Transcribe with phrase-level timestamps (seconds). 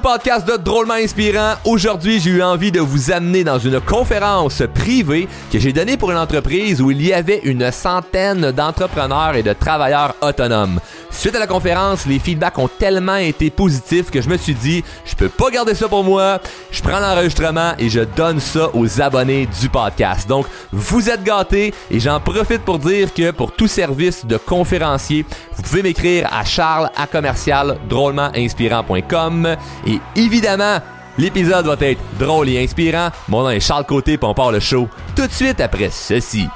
[0.00, 1.54] Podcast de Drôlement Inspirant.
[1.64, 6.10] Aujourd'hui, j'ai eu envie de vous amener dans une conférence privée que j'ai donnée pour
[6.10, 10.80] une entreprise où il y avait une centaine d'entrepreneurs et de travailleurs autonomes.
[11.16, 14.84] Suite à la conférence, les feedbacks ont tellement été positifs que je me suis dit,
[15.06, 16.40] je peux pas garder ça pour moi.
[16.70, 20.28] Je prends l'enregistrement et je donne ça aux abonnés du podcast.
[20.28, 25.24] Donc, vous êtes gâtés et j'en profite pour dire que pour tout service de conférencier,
[25.56, 30.78] vous pouvez m'écrire à charles à commercial drôlementinspirant.com et évidemment,
[31.16, 33.08] l'épisode va être drôle et inspirant.
[33.28, 36.48] Mon nom est Charles Côté, et on part le show tout de suite après ceci.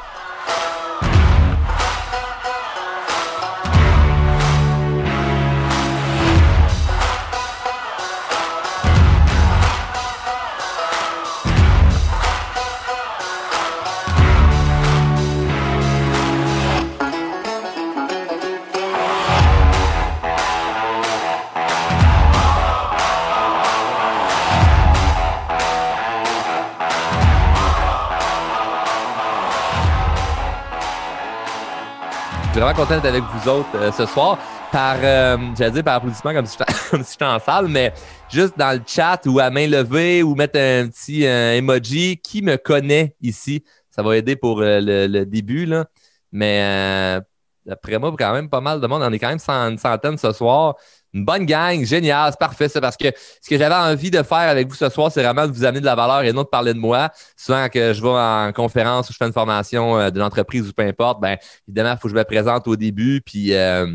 [32.68, 34.38] Vraiment content d'être avec vous autres euh, ce soir.
[34.70, 37.92] Par, euh, j'allais dire par applaudissement comme si j'étais si en salle, mais
[38.28, 42.18] juste dans le chat ou à main levée ou mettre un petit euh, emoji.
[42.18, 43.64] Qui me connaît ici?
[43.90, 45.86] Ça va aider pour le, début, là.
[46.30, 47.20] Mais
[47.64, 49.02] d'après moi, quand même pas mal de monde.
[49.02, 50.76] On est quand même cent- une centaine ce soir.
[51.18, 53.06] Une bonne gang, génial, c'est parfait ça, parce que
[53.42, 55.80] ce que j'avais envie de faire avec vous ce soir, c'est vraiment de vous amener
[55.80, 57.10] de la valeur et non de parler de moi.
[57.36, 60.72] Souvent que je vais en conférence ou je fais une formation euh, de l'entreprise ou
[60.72, 63.86] peu importe, ben évidemment, il faut que je me présente au début, puis, euh,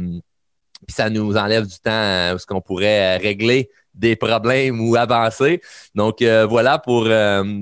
[0.86, 4.96] puis ça nous enlève du temps euh, ce qu'on pourrait euh, régler des problèmes ou
[4.96, 5.62] avancer.
[5.94, 7.08] Donc voilà, pour,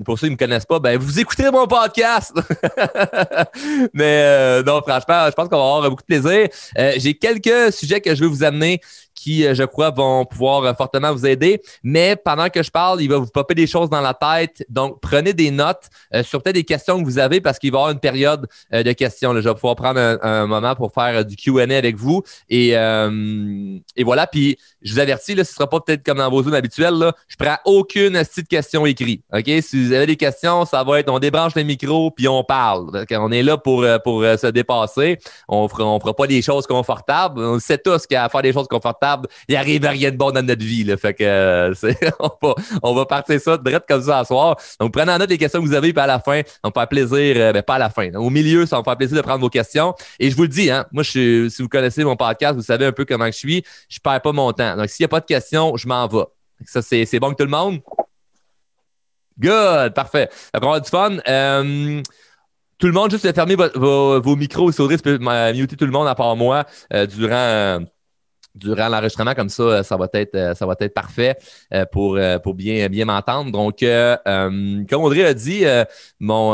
[0.05, 2.33] pour ceux qui ne me connaissent pas, ben vous écoutez mon podcast.
[3.93, 6.47] Mais non, franchement, je pense qu'on va avoir beaucoup de plaisir.
[6.95, 8.79] J'ai quelques sujets que je veux vous amener
[9.15, 11.61] qui, euh, je crois, vont pouvoir euh, fortement vous aider.
[11.83, 14.65] Mais pendant que je parle, il va vous popper des choses dans la tête.
[14.69, 17.77] Donc, prenez des notes euh, sur peut-être des questions que vous avez parce qu'il va
[17.77, 19.33] y avoir une période de questions.
[19.33, 22.23] Je vais pouvoir prendre un, moment pour faire du Q&A avec vous.
[22.49, 24.27] Et, et voilà.
[24.27, 26.93] Puis, je vous avertis, ce sera pas peut-être comme dans vos zooms habituels.
[26.95, 27.13] Là.
[27.27, 29.23] Je prends aucune petite question écrite.
[29.33, 29.45] OK?
[29.61, 33.05] Si vous avez des questions, ça va être on débranche le micro puis on parle.
[33.11, 35.19] On est là pour, pour se dépasser.
[35.47, 37.39] On fera, on fera pas des choses confortables.
[37.39, 39.10] On sait tous qu'à faire des choses confortables,
[39.47, 40.85] il arrive à rien de bon dans notre vie.
[40.97, 41.73] Fait que euh,
[42.19, 44.57] on, va, on va partir ça direct comme ça à soir.
[44.79, 46.81] Donc, prenez en note les questions que vous avez, puis à la fin, on va
[46.81, 48.13] faire plaisir, euh, ben, pas à la fin.
[48.13, 49.93] Au milieu, ça va me faire plaisir de prendre vos questions.
[50.19, 52.91] Et je vous le dis, hein, moi, si vous connaissez mon podcast, vous savez un
[52.91, 53.63] peu comment je suis.
[53.89, 54.75] Je perds pas mon temps.
[54.75, 56.25] Donc, s'il n'y a pas de questions, je m'en vais.
[56.65, 57.79] Ça, c'est bon que tout le monde?
[59.39, 60.29] Good, parfait.
[60.53, 61.17] Donc, on va avoir du fun.
[61.27, 62.01] Euh,
[62.77, 66.07] tout le monde, juste fermer vos, vos, micros et souris, peut muter tout le monde
[66.07, 67.85] à part moi euh, durant,
[68.55, 69.33] durant l'enregistrement.
[69.33, 71.37] Comme ça, euh, ça va être, euh, ça va être parfait
[71.73, 73.51] euh, pour, pour bien, bien m'entendre.
[73.51, 75.63] Donc, comme Audrey a dit,
[76.19, 76.53] mon,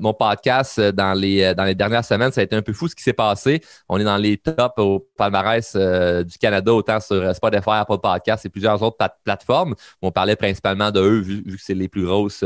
[0.00, 2.94] mon podcast dans les, dans les dernières semaines, ça a été un peu fou ce
[2.94, 3.60] qui s'est passé.
[3.88, 8.48] On est dans les tops au palmarès du Canada, autant sur Spotify, Apple Podcast et
[8.48, 9.74] plusieurs autres plat- plateformes.
[10.02, 12.44] On parlait principalement de eux, vu, vu que c'est les plus grosses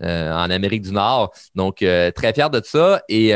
[0.00, 1.32] en Amérique du Nord.
[1.54, 3.02] Donc, très fier de ça.
[3.08, 3.32] Et,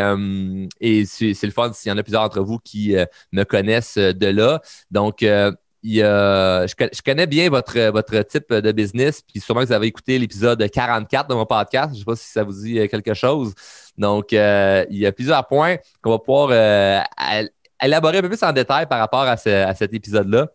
[0.81, 2.95] et c'est le fun s'il y en a plusieurs d'entre vous qui
[3.33, 4.61] me connaissent de là.
[4.91, 5.53] Donc, euh,
[5.83, 9.67] y a- je, co- je connais bien votre, votre type de business, puis sûrement que
[9.67, 11.89] vous avez écouté l'épisode 44 de mon podcast.
[11.95, 13.55] Je ne sais pas si ça vous dit euh, quelque chose.
[13.97, 17.01] Donc, euh, il y a plusieurs points qu'on va pouvoir euh,
[17.83, 20.49] élaborer un peu plus en détail par rapport à cet épisode-là.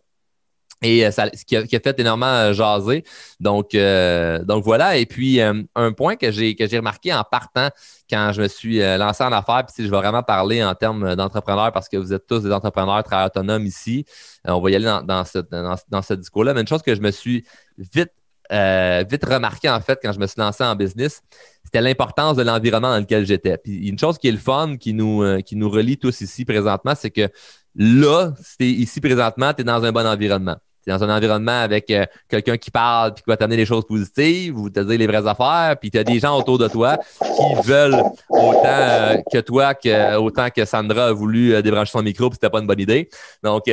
[0.82, 3.04] Et euh, ça, ce qui a, qui a fait énormément euh, jaser.
[3.40, 4.98] Donc, euh, donc voilà.
[4.98, 7.70] Et puis, euh, un point que j'ai que j'ai remarqué en partant
[8.10, 11.16] quand je me suis lancé en affaires, puis si je vais vraiment parler en termes
[11.16, 14.04] d'entrepreneurs parce que vous êtes tous des entrepreneurs très autonomes ici.
[14.44, 16.54] On va y aller dans, dans ce, dans, ce discours-là.
[16.54, 17.44] Mais une chose que je me suis
[17.78, 18.12] vite,
[18.48, 21.20] vite remarqué, en fait, quand je me suis lancé en business,
[21.64, 23.58] c'était l'importance de l'environnement dans lequel j'étais.
[23.58, 26.94] Puis une chose qui est le fun, qui nous, qui nous relie tous ici présentement,
[26.94, 27.28] c'est que
[27.74, 30.58] là, si tu es ici présentement, tu es dans un bon environnement.
[30.86, 34.56] Dans un environnement avec euh, quelqu'un qui parle puis qui va t'amener des choses positives
[34.56, 37.54] ou te dire les vraies affaires, puis tu as des gens autour de toi qui
[37.64, 42.30] veulent autant euh, que toi, que, autant que Sandra a voulu euh, débrancher son micro
[42.30, 43.08] puis c'était pas une bonne idée.
[43.42, 43.64] Donc,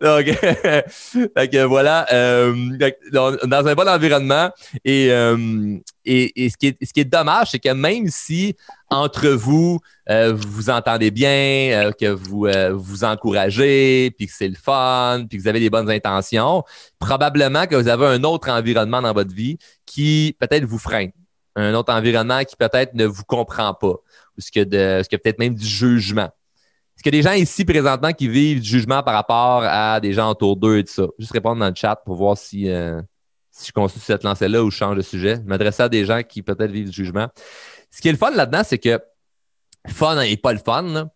[0.00, 0.26] donc
[1.68, 2.06] voilà,
[3.12, 4.50] dans un bon environnement
[4.84, 5.10] et,
[6.06, 8.56] et, ce, qui est, dommage, c'est que même si
[8.90, 9.80] entre vous,
[10.10, 15.24] euh, vous entendez bien, euh, que vous euh, vous encouragez, puis que c'est le fun,
[15.28, 16.62] puis que vous avez des bonnes intentions,
[16.98, 21.12] probablement que vous avez un autre environnement dans votre vie qui peut-être vous freine.
[21.56, 23.94] Un autre environnement qui peut-être ne vous comprend pas,
[24.36, 26.30] ou ce que de, ce que peut-être même du jugement.
[26.96, 30.00] Ce qu'il y a des gens ici présentement qui vivent du jugement par rapport à
[30.00, 31.06] des gens autour d'eux et tout ça?
[31.18, 32.70] Juste répondre dans le chat pour voir si,
[33.54, 35.38] si je continue cette lancée-là ou je change de sujet.
[35.44, 37.28] M'adresser à des gens qui peut-être vivent du jugement.
[37.90, 39.00] Ce qui est le fun là-dedans, c'est que
[39.86, 41.08] fun et pas le fun,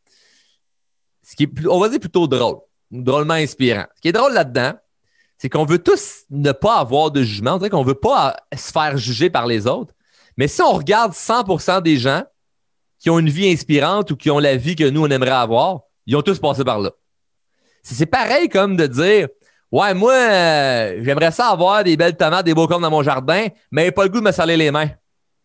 [1.23, 2.59] ce qui est, on va dire plutôt drôle,
[2.93, 3.87] drôlement inspirant.
[3.97, 4.75] Ce qui est drôle là-dedans,
[5.37, 7.59] c'est qu'on veut tous ne pas avoir de jugement.
[7.61, 9.95] On qu'on veut pas se faire juger par les autres.
[10.37, 12.23] Mais si on regarde 100% des gens
[13.01, 15.81] qui ont une vie inspirante ou qui ont la vie que nous, on aimerait avoir,
[16.07, 16.93] ils ont tous passé par là.
[17.83, 19.29] C'est pareil comme de dire
[19.71, 23.49] Ouais, moi, euh, j'aimerais ça avoir des belles tomates, des beaux cornes dans mon jardin,
[23.71, 24.89] mais pas le goût de me saler les mains.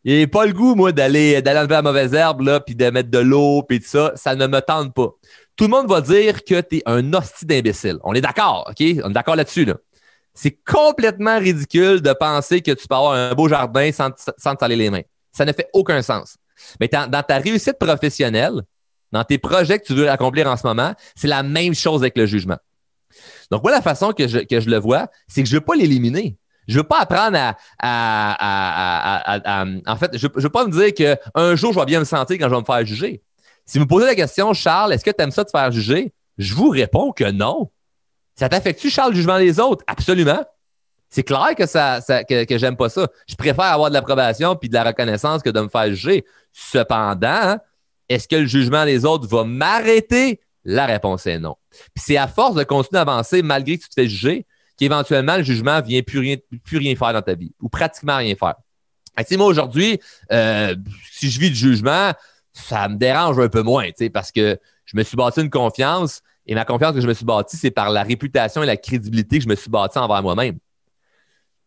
[0.05, 3.09] Il pas le goût, moi, d'aller d'aller enlever la mauvaise herbe, là, puis de mettre
[3.09, 4.13] de l'eau, puis tout ça.
[4.15, 5.09] Ça ne me tente pas.
[5.55, 7.97] Tout le monde va dire que tu es un hostie d'imbécile.
[8.03, 8.85] On est d'accord, OK?
[9.03, 9.75] On est d'accord là-dessus, là.
[10.33, 14.59] C'est complètement ridicule de penser que tu peux avoir un beau jardin sans, sans te
[14.59, 15.03] saler les mains.
[15.31, 16.37] Ça ne fait aucun sens.
[16.79, 18.63] Mais dans ta réussite professionnelle,
[19.11, 22.17] dans tes projets que tu veux accomplir en ce moment, c'est la même chose avec
[22.17, 22.57] le jugement.
[23.51, 25.65] Donc, moi, la façon que je, que je le vois, c'est que je ne veux
[25.65, 26.37] pas l'éliminer.
[26.67, 30.93] Je veux pas apprendre à, à, à, en fait, je, ne veux pas me dire
[30.93, 33.21] qu'un jour, je vais bien me sentir quand je vais me faire juger.
[33.65, 36.13] Si vous me posez la question, Charles, est-ce que tu aimes ça te faire juger?
[36.37, 37.69] Je vous réponds que non.
[38.35, 39.83] Ça t'affecte-tu, Charles, le jugement des autres?
[39.87, 40.43] Absolument.
[41.09, 43.07] C'est clair que ça, que, que j'aime pas ça.
[43.27, 46.25] Je préfère avoir de l'approbation puis de la reconnaissance que de me faire juger.
[46.51, 47.57] Cependant,
[48.09, 50.39] est-ce que le jugement des autres va m'arrêter?
[50.65, 51.55] La réponse est non.
[51.93, 54.45] Puis c'est à force de continuer d'avancer malgré que tu te fais juger
[54.77, 58.55] qu'éventuellement le jugement vient plus rien, faire dans ta vie ou pratiquement rien faire.
[59.29, 59.99] Et moi, aujourd'hui,
[60.31, 60.75] euh,
[61.11, 62.11] si je vis du jugement,
[62.51, 66.55] ça me dérange un peu moins, parce que je me suis bâti une confiance et
[66.55, 69.43] ma confiance que je me suis bâtie, c'est par la réputation et la crédibilité que
[69.43, 70.57] je me suis bâti envers moi-même.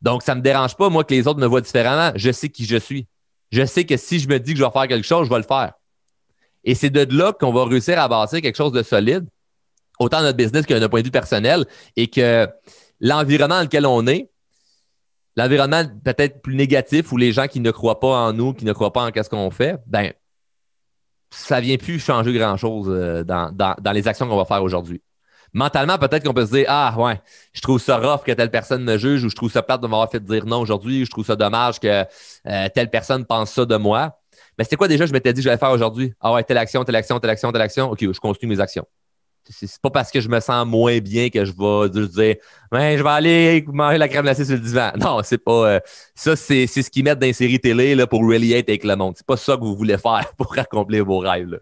[0.02, 2.12] Donc, ça ne me dérange pas, moi, que les autres me voient différemment.
[2.16, 3.06] Je sais qui je suis.
[3.50, 5.38] Je sais que si je me dis que je vais faire quelque chose, je vais
[5.38, 5.72] le faire.
[6.66, 9.24] Et c'est de là qu'on va réussir à bâtir quelque chose de solide,
[9.98, 11.64] autant notre business que d'un point de vue personnel,
[11.94, 12.46] et que
[13.00, 14.28] l'environnement dans lequel on est,
[15.36, 18.72] l'environnement peut-être plus négatif ou les gens qui ne croient pas en nous, qui ne
[18.72, 20.12] croient pas en ce qu'on fait, ben,
[21.30, 25.02] ça vient plus changer grand-chose euh, dans, dans, les actions qu'on va faire aujourd'hui.
[25.52, 27.20] Mentalement, peut-être qu'on peut se dire Ah, ouais,
[27.52, 29.86] je trouve ça rough que telle personne me juge ou je trouve ça plate de
[29.86, 32.04] m'avoir fait dire non aujourd'hui, je trouve ça dommage que
[32.46, 34.18] euh, telle personne pense ça de moi.
[34.58, 36.14] Mais c'était quoi déjà, je m'étais dit que j'allais faire aujourd'hui?
[36.20, 37.90] Ah ouais, telle action, telle action, telle action, telle action.
[37.90, 38.86] OK, je continue mes actions.
[39.48, 42.36] C'est pas parce que je me sens moins bien que je vais dire
[42.72, 44.90] je vais aller manger la crème glacée sur le divan.
[45.00, 45.80] Non, c'est pas euh,
[46.14, 48.96] ça, c'est ce qu'ils mettent dans les séries télé là, pour really être avec le
[48.96, 49.14] monde.
[49.16, 51.60] C'est pas ça que vous voulez faire pour accomplir vos rêves.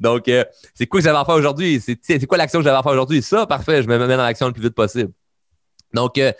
[0.00, 0.44] Donc, euh,
[0.74, 1.80] c'est quoi que j'avais à faire aujourd'hui?
[1.80, 3.22] C'est quoi l'action que j'avais à faire aujourd'hui?
[3.22, 5.12] Ça, parfait, je me mets dans l'action le plus vite possible.
[5.92, 6.32] Donc, euh,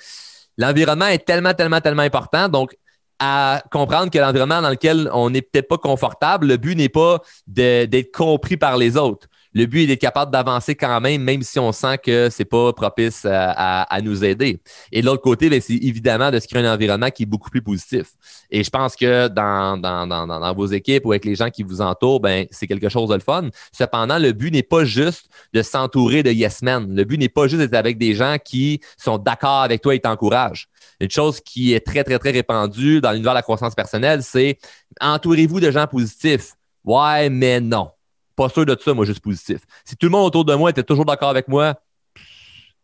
[0.56, 2.48] l'environnement est tellement, tellement, tellement important.
[2.48, 2.74] Donc,
[3.18, 7.20] à comprendre que l'environnement dans lequel on n'est peut-être pas confortable, le but n'est pas
[7.46, 11.58] d'être compris par les autres le but est d'être capable d'avancer quand même, même si
[11.58, 14.60] on sent que c'est pas propice à, nous aider.
[14.92, 17.48] Et de l'autre côté, ben, c'est évidemment de se créer un environnement qui est beaucoup
[17.48, 18.08] plus positif.
[18.50, 22.20] Et je pense que dans, dans, vos équipes ou avec les gens qui vous entourent,
[22.20, 23.48] ben, c'est quelque chose de le fun.
[23.72, 26.94] Cependant, le but n'est pas juste de s'entourer de yes men.
[26.94, 30.00] Le but n'est pas juste d'être avec des gens qui sont d'accord avec toi et
[30.00, 30.68] t'encouragent.
[31.00, 34.58] Une chose qui est très, très, très répandue dans l'univers de la croissance personnelle, c'est
[35.00, 36.54] entourez-vous de gens positifs.
[36.84, 37.90] Ouais, mais non.
[38.34, 39.60] Pas sûr de ça, moi, juste positif.
[39.84, 41.74] Si tout le monde autour de moi était toujours d'accord avec moi,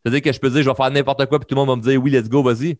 [0.02, 1.76] c'est-à-dire que je peux dire je vais faire n'importe quoi, puis tout le monde va
[1.76, 2.78] me dire oui, let's go, vas-y.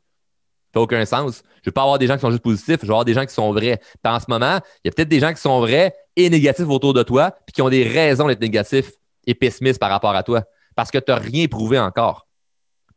[0.72, 1.42] Ça n'a aucun sens.
[1.56, 3.14] Je ne vais pas avoir des gens qui sont juste positifs, je vais avoir des
[3.14, 3.78] gens qui sont vrais.
[4.02, 6.66] Puis en ce moment, il y a peut-être des gens qui sont vrais et négatifs
[6.68, 8.92] autour de toi, puis qui ont des raisons d'être négatifs
[9.26, 10.42] et pessimistes par rapport à toi,
[10.74, 12.26] parce que tu n'as rien prouvé encore.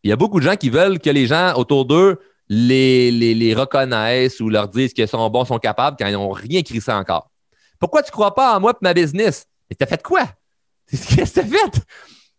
[0.06, 3.56] Il y a beaucoup de gens qui veulent que les gens autour d'eux les, les,
[3.56, 7.32] reconnaissent ou leur disent qu'ils sont bons, sont capables, quand ils n'ont rien crissé encore.
[7.80, 9.48] Pourquoi tu ne crois pas en moi et ma business?
[9.68, 10.26] Mais t'as fait quoi?
[10.92, 11.82] Qu'est-ce que t'as fait?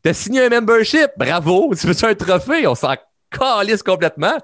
[0.01, 2.95] T'as signé un membership, bravo, tu veux un trophée, on s'en
[3.33, 4.39] calisse complètement.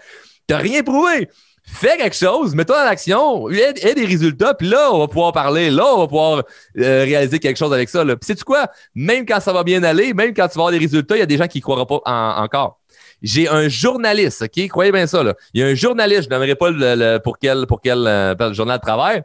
[0.49, 1.31] T'as rien prouvé.
[1.65, 5.71] Fais quelque chose, mets-toi en action, aie, des résultats, puis là, on va pouvoir parler,
[5.71, 8.05] là, on va pouvoir euh, réaliser quelque chose avec ça.
[8.05, 8.67] Puis sais-tu quoi?
[8.97, 11.23] Même quand ça va bien aller, même quand tu vas avoir des résultats, il y
[11.23, 12.01] a des gens qui ne croiront pas
[12.43, 12.82] encore.
[13.23, 14.69] J'ai un journaliste, OK?
[14.69, 15.23] Croyez bien ça.
[15.23, 15.35] Là.
[15.55, 18.79] Il y a un journaliste, je n'aimerais pas le, pour quel, pour quel euh, journal
[18.79, 19.23] de travail,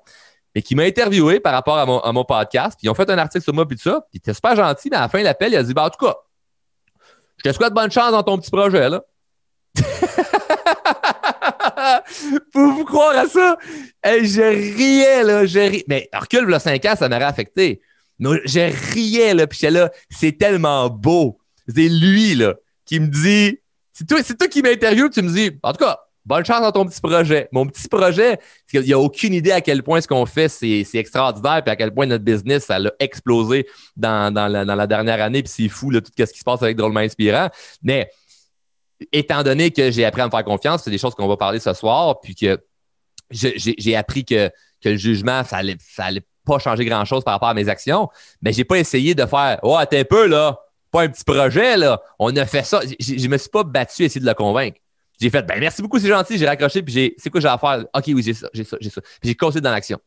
[0.53, 2.77] et qui m'a interviewé par rapport à mon, podcast.
[2.77, 4.01] Puis ils ont fait un article sur moi, puis tout ça.
[4.01, 5.85] Puis il était super gentil, mais à la fin de l'appel, il a dit bah,
[5.85, 6.15] En tout cas,
[7.37, 9.03] je te souhaite bonne chance dans ton petit projet, là.
[12.51, 13.57] Pour vous croire à ça,
[14.03, 15.85] je riais, là, je riais.
[15.87, 17.81] Mais recule, là, 5 ans, ça m'aurait affecté.
[18.19, 21.39] Mais je riais, là, puis là, c'est tellement beau.
[21.67, 23.59] C'est lui, là, qui me dit,
[23.97, 26.85] c'est toi, toi qui m'interviewe, tu me dis, en tout cas, bonne chance dans ton
[26.85, 27.49] petit projet.
[27.51, 28.37] Mon petit projet,
[28.71, 31.75] il n'y a aucune idée à quel point ce qu'on fait, c'est extraordinaire, puis à
[31.75, 36.01] quel point notre business, ça a explosé dans, la, dernière année, puis c'est fou, là,
[36.01, 37.49] tout ce qui se passe avec Drôlement Inspirant.
[37.81, 38.11] Mais
[39.11, 41.59] étant donné que j'ai appris à me faire confiance, c'est des choses qu'on va parler
[41.59, 42.59] ce soir, puis que
[43.31, 44.51] j'ai appris que,
[44.85, 48.09] le jugement, ça allait, ça allait pas changer grand-chose par rapport à mes actions,
[48.43, 50.59] mais j'ai pas essayé de faire «Oh, t'es un peu, là!»
[50.91, 52.01] pas un petit projet, là.
[52.19, 52.81] On a fait ça.
[52.99, 54.79] Je ne me suis pas battu à essayer de le convaincre.
[55.19, 56.37] J'ai fait, ben merci beaucoup, c'est gentil.
[56.37, 57.85] J'ai raccroché, puis j'ai, c'est quoi j'ai à faire?
[57.93, 59.01] OK, oui, j'ai ça, j'ai ça, j'ai ça.
[59.01, 59.99] Puis j'ai cassé dans l'action.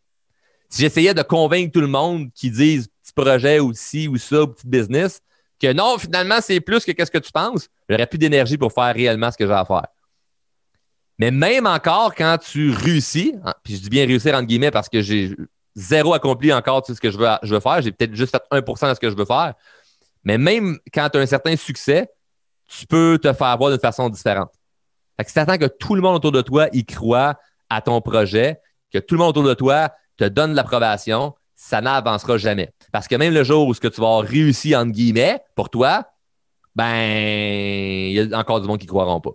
[0.69, 4.43] Si j'essayais de convaincre tout le monde qui disent petit projet ou ci ou ça,
[4.43, 5.21] ou petit business,
[5.61, 8.95] que non, finalement, c'est plus que qu'est-ce que tu penses, j'aurais plus d'énergie pour faire
[8.95, 9.87] réellement ce que j'ai à faire.
[11.19, 14.89] Mais même encore quand tu réussis, hein, puis je dis bien réussir entre guillemets parce
[14.89, 15.37] que j'ai
[15.75, 18.43] zéro accompli encore tout ce que je veux, je veux faire, j'ai peut-être juste fait
[18.51, 19.55] 1% de ce que je veux faire,
[20.25, 22.09] mais même quand tu as un certain succès,
[22.67, 24.53] tu peux te faire voir d'une façon différente.
[25.19, 28.59] Que si tu que tout le monde autour de toi y croit à ton projet,
[28.93, 32.73] que tout le monde autour de toi te donne l'approbation, ça n'avancera jamais.
[32.91, 35.69] Parce que même le jour où ce que tu vas avoir réussi, entre guillemets, pour
[35.69, 36.07] toi,
[36.75, 39.33] ben, il y a encore du monde qui ne croiront pas.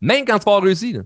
[0.00, 0.92] Même quand tu vas avoir réussi.
[0.92, 1.00] Là.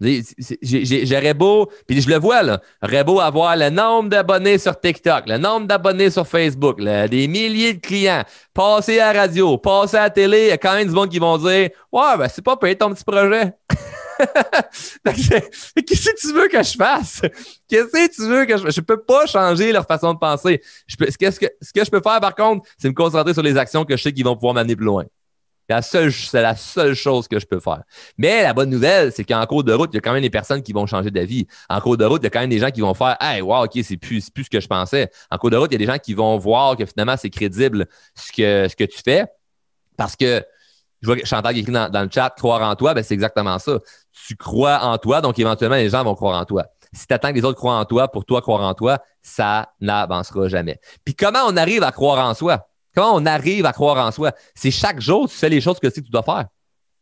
[0.00, 5.24] J'aurais beau, puis je le vois, là, j'aurais beau avoir le nombre d'abonnés sur TikTok,
[5.26, 8.22] le nombre d'abonnés sur Facebook, des milliers de clients,
[8.52, 11.08] passer à la radio, passer à la télé, il y a quand même du monde
[11.08, 13.54] qui vont dire Ouais, ben c'est pas payer ton petit projet.
[15.04, 17.22] Qu'est-ce que tu veux que je fasse?
[17.68, 18.74] Qu'est-ce que tu veux que je fasse?
[18.74, 20.60] Je peux pas changer leur façon de penser.
[20.86, 23.84] ce, que, ce que je peux faire, par contre, c'est me concentrer sur les actions
[23.84, 25.04] que je sais qu'ils vont pouvoir m'amener plus loin.
[25.68, 27.82] C'est la seule chose que je peux faire.
[28.16, 30.30] Mais la bonne nouvelle, c'est qu'en cours de route, il y a quand même des
[30.30, 31.46] personnes qui vont changer d'avis.
[31.68, 33.40] En cours de route, il y a quand même des gens qui vont faire Hey,
[33.40, 35.10] wow, OK, c'est plus, plus ce que je pensais.
[35.30, 37.30] En cours de route, il y a des gens qui vont voir que finalement, c'est
[37.30, 39.24] crédible ce que, tu fais.
[39.96, 40.44] Parce que
[41.02, 43.78] je vois Chantal qui écrit dans, le chat croire en toi, ben c'est exactement ça.
[44.26, 46.64] Tu crois en toi, donc éventuellement, les gens vont croire en toi.
[46.92, 49.72] Si tu attends que les autres croient en toi, pour toi croire en toi, ça
[49.80, 50.78] n'avancera jamais.
[51.04, 52.68] Puis comment on arrive à croire en soi?
[52.96, 54.32] Comment on arrive à croire en soi?
[54.54, 56.46] C'est chaque jour, tu fais les choses que tu dois faire.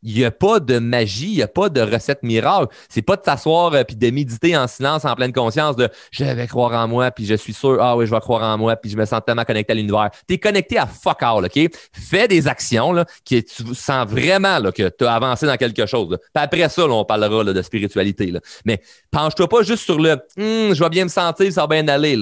[0.03, 2.67] Il n'y a pas de magie, il n'y a pas de recette miracle.
[2.91, 5.89] C'est pas de t'asseoir et euh, puis de méditer en silence, en pleine conscience de
[6.11, 8.59] je vais croire en moi, puis je suis sûr, ah oui, je vais croire en
[8.59, 10.11] moi, puis je me sens tellement connecté à l'univers.
[10.29, 11.59] Tu es connecté à fuck all, OK?
[11.93, 12.93] Fais des actions
[13.25, 16.19] que tu sens vraiment que tu as avancé dans quelque chose.
[16.19, 18.31] Puis après ça, on parlera de spiritualité.
[18.67, 21.89] Mais penche-toi pas juste sur le hum, je vais bien me sentir, ça va bien
[21.89, 22.19] aller.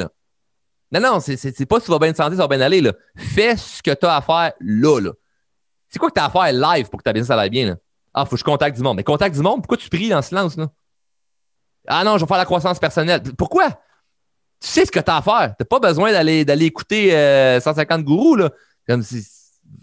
[0.93, 2.83] Non, non, c'est pas si tu vas bien te sentir, ça va bien aller.
[2.83, 2.93] Là.
[3.17, 5.01] Fais ce que tu as à faire là.
[5.01, 5.13] là.
[5.89, 7.67] C'est quoi que tu as à faire live pour que ta business aille bien?
[7.67, 7.77] Là?
[8.13, 8.97] Ah, faut que je contacte du monde.
[8.99, 10.57] Mais contacte du monde, pourquoi tu pries en silence?
[10.57, 10.69] Là?
[11.89, 13.23] Ah non, je vais faire la croissance personnelle.
[13.39, 13.71] Pourquoi?
[14.61, 15.55] Tu sais ce que tu as à faire.
[15.59, 17.11] Tu pas besoin d'aller écouter
[17.61, 18.37] 150 euh, gourous.
[18.37, 18.51] Là.
[18.87, 19.27] Comme si,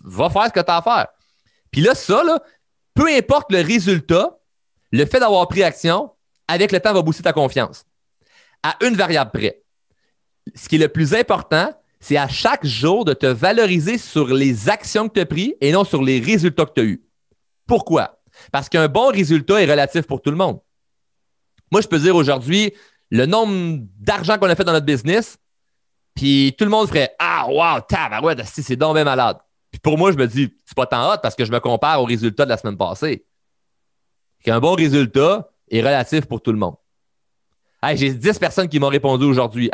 [0.04, 1.08] va faire ce que tu as à faire.
[1.72, 2.39] Puis là, ça, là,
[2.94, 4.38] peu importe le résultat,
[4.92, 6.12] le fait d'avoir pris action,
[6.48, 7.86] avec le temps, va booster ta confiance.
[8.62, 9.63] À une variable près
[10.55, 14.69] ce qui est le plus important, c'est à chaque jour de te valoriser sur les
[14.69, 17.03] actions que tu as prises et non sur les résultats que tu as eus.
[17.67, 18.19] Pourquoi?
[18.51, 20.60] Parce qu'un bon résultat est relatif pour tout le monde.
[21.72, 22.74] Moi, je peux dire aujourd'hui
[23.10, 25.38] le nombre d'argent qu'on a fait dans notre business,
[26.15, 29.38] puis tout le monde ferait Ah, wow, tabarouette, c'est donc bien malade.
[29.72, 32.01] Puis pour moi, je me dis, c'est pas tant hot parce que je me compare
[32.01, 33.25] aux résultats de la semaine passée.
[34.43, 36.75] Qu'un bon résultat est relatif pour tout le monde
[37.95, 39.69] j'ai 10 personnes qui m'ont répondu aujourd'hui.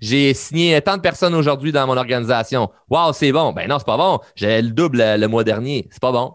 [0.00, 2.70] j'ai, signé tant de personnes aujourd'hui dans mon organisation.
[2.88, 3.52] Wow, c'est bon.
[3.52, 4.20] Ben non, c'est pas bon.
[4.36, 5.88] J'ai le double le, mois dernier.
[5.90, 6.34] C'est pas bon.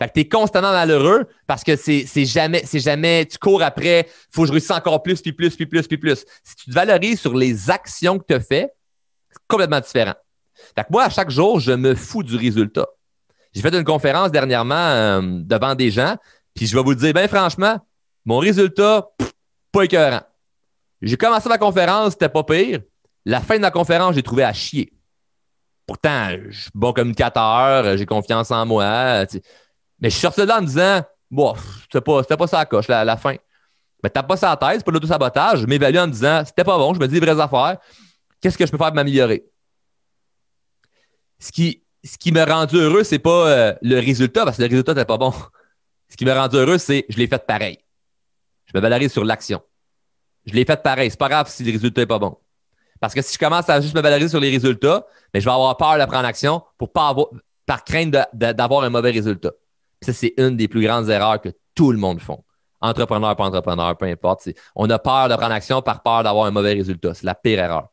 [0.00, 4.08] Fait que tu es constamment malheureux parce que c'est, jamais, c'est jamais, tu cours après,
[4.30, 6.24] faut que je réussisse encore plus, puis plus, puis plus, puis plus.
[6.42, 8.72] Si tu te valorises sur les actions que tu as fait,
[9.30, 10.14] c'est complètement différent.
[10.76, 12.86] Fait que moi, à chaque jour, je me fous du résultat.
[13.52, 16.16] J'ai fait une conférence dernièrement euh, devant des gens,
[16.54, 17.78] puis je vais vous dire, ben franchement,
[18.24, 19.08] mon résultat,
[19.70, 20.22] pas écœurant.
[21.04, 22.80] J'ai commencé ma conférence, c'était pas pire.
[23.26, 24.90] La fin de ma conférence, j'ai trouvé à chier.
[25.86, 29.26] Pourtant, je suis bon communicateur, j'ai confiance en moi.
[30.00, 32.64] Mais je suis sorti de là en me disant, bon, c'était pas, pas ça la
[32.64, 33.36] coche, la, la fin.
[34.02, 35.60] Mais t'as pas à tête, c'est pas de l'auto-sabotage.
[35.60, 37.78] Je m'évalue en me disant, c'était pas bon, je me dis les vraies affaires.
[38.40, 39.44] Qu'est-ce que je peux faire pour m'améliorer?
[41.38, 44.68] Ce qui, ce qui m'a rendu heureux, c'est pas euh, le résultat, parce que le
[44.68, 45.34] résultat n'était pas bon.
[46.08, 47.78] Ce qui m'a rendu heureux, c'est je l'ai fait pareil.
[48.66, 49.62] Je me valorise sur l'action.
[50.46, 51.10] Je l'ai fait pareil.
[51.10, 52.36] C'est pas grave si le résultat n'est pas bon.
[53.00, 55.52] Parce que si je commence à juste me valoriser sur les résultats, mais je vais
[55.52, 57.28] avoir peur de prendre action pour pas avoir,
[57.66, 59.50] par crainte d'avoir un mauvais résultat.
[60.00, 62.44] ça, c'est une des plus grandes erreurs que tout le monde font.
[62.80, 64.48] Entrepreneur, pas entrepreneur, peu importe.
[64.76, 67.14] On a peur de prendre action par peur d'avoir un mauvais résultat.
[67.14, 67.88] C'est la pire erreur.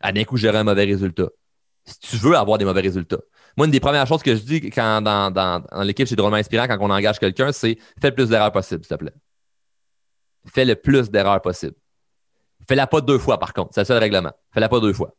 [0.00, 1.28] À d'un coup, j'aurai un mauvais résultat.
[1.84, 3.20] Si tu veux avoir des mauvais résultats.
[3.56, 6.66] Moi, une des premières choses que je dis quand dans, dans, l'équipe chez Drôlement Inspirant,
[6.66, 9.12] quand on engage quelqu'un, c'est fais le plus d'erreurs possible, s'il te plaît.
[10.50, 11.74] Fais le plus d'erreurs possible.
[12.68, 13.70] Fais-la pas deux fois, par contre.
[13.74, 14.32] C'est ça le règlement.
[14.52, 15.14] Fais-la pas deux fois.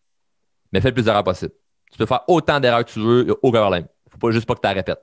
[0.71, 1.53] Mais fais le plus d'erreurs possible.
[1.91, 3.87] Tu peux faire autant d'erreurs que tu veux, il a aucun problème.
[4.11, 5.01] Faut pas juste pas que tu la répètes.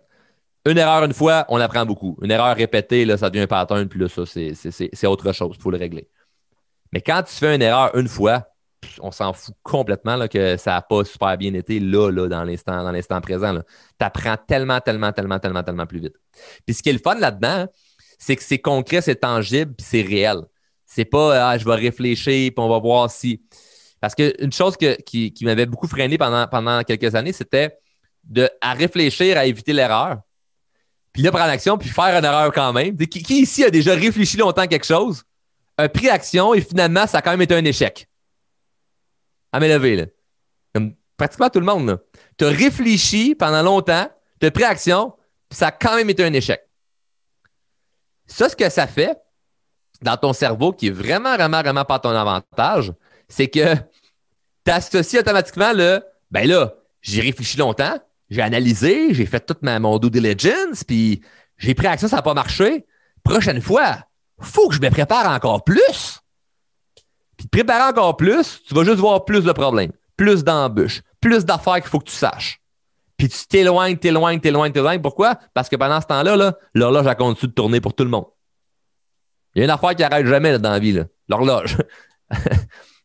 [0.66, 2.16] Une erreur une fois, on apprend beaucoup.
[2.22, 5.56] Une erreur répétée, là, ça devient un pattern, puis là, ça, c'est autre chose.
[5.58, 6.08] Il faut le régler.
[6.92, 8.46] Mais quand tu fais une erreur une fois,
[9.00, 12.44] on s'en fout complètement là, que ça n'a pas super bien été là, là dans
[12.44, 13.54] l'instant présent.
[13.98, 16.16] Tu apprends tellement, tellement, tellement, tellement, tellement plus vite.
[16.66, 17.66] Puis ce qui est le fun là-dedans,
[18.24, 20.38] c'est que c'est concret, c'est tangible, puis c'est réel.
[20.86, 23.42] C'est pas ah, je vais réfléchir, puis on va voir si.
[24.00, 27.76] Parce qu'une chose qui, m'avait beaucoup freiné pendant, quelques années, c'était
[28.22, 30.20] de à réfléchir à éviter l'erreur.
[31.12, 32.96] Puis là, prendre action, puis faire une erreur quand même.
[32.96, 35.22] Qui, ici a déjà réfléchi longtemps à quelque chose,
[35.76, 38.08] a pris action et finalement, ça a quand même été un échec?
[39.52, 40.06] À m'élever, là.
[40.74, 42.00] Comme pratiquement tout le monde,
[42.38, 44.08] Tu as réfléchi pendant longtemps,
[44.40, 45.12] tu as pris action,
[45.50, 46.62] puis ça a quand même été un échec.
[48.26, 49.18] Ça, ce que ça fait
[50.02, 52.92] dans ton cerveau, qui est vraiment, vraiment, vraiment pas ton avantage,
[53.28, 53.74] c'est que
[54.64, 57.96] tu associes automatiquement le ben là, j'ai réfléchi longtemps,
[58.28, 61.22] j'ai analysé, j'ai fait toute ma, mon due diligence, puis
[61.58, 62.86] j'ai pris action, ça n'a pas marché.
[63.22, 63.98] Prochaine fois,
[64.40, 66.20] faut que je me prépare encore plus.
[67.36, 71.44] Puis te préparer encore plus, tu vas juste voir plus de problèmes, plus d'embûches, plus
[71.44, 72.60] d'affaires qu'il faut que tu saches.
[73.16, 75.00] Puis tu t'éloignes, t'éloignes, t'éloignes, t'éloignes.
[75.00, 75.38] Pourquoi?
[75.52, 78.26] Parce que pendant ce temps-là, -là, l'horloge a continué de tourner pour tout le monde.
[79.54, 81.76] Il y a une affaire qui n'arrête jamais dans la vie, l'horloge.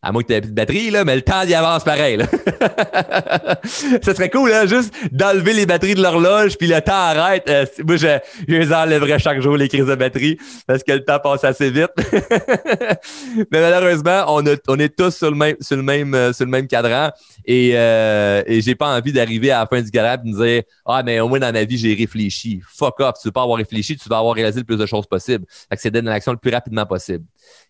[0.02, 2.16] À moins que tu aies plus de batterie, là, mais le temps y avance pareil.
[2.16, 2.26] Là.
[3.66, 7.44] ça serait cool, hein, juste d'enlever les batteries de l'horloge, puis le temps arrête.
[7.50, 11.04] Euh, moi, je, je, les enlèverais chaque jour, les crises de batterie, parce que le
[11.04, 11.92] temps passe assez vite.
[13.52, 16.46] mais malheureusement, on, a, on est tous sur le même, sur le même, euh, sur
[16.46, 17.12] le même cadran.
[17.44, 20.46] Et, euh, et j'ai pas envie d'arriver à la fin du garage et de me
[20.46, 22.62] dire Ah, mais au moins dans ma vie, j'ai réfléchi.
[22.66, 25.08] Fuck off, tu veux pas avoir réfléchi, tu vas avoir réalisé le plus de choses
[25.08, 25.46] possible.
[25.50, 27.26] Fait que c'est d'être dans l'action le plus rapidement possible.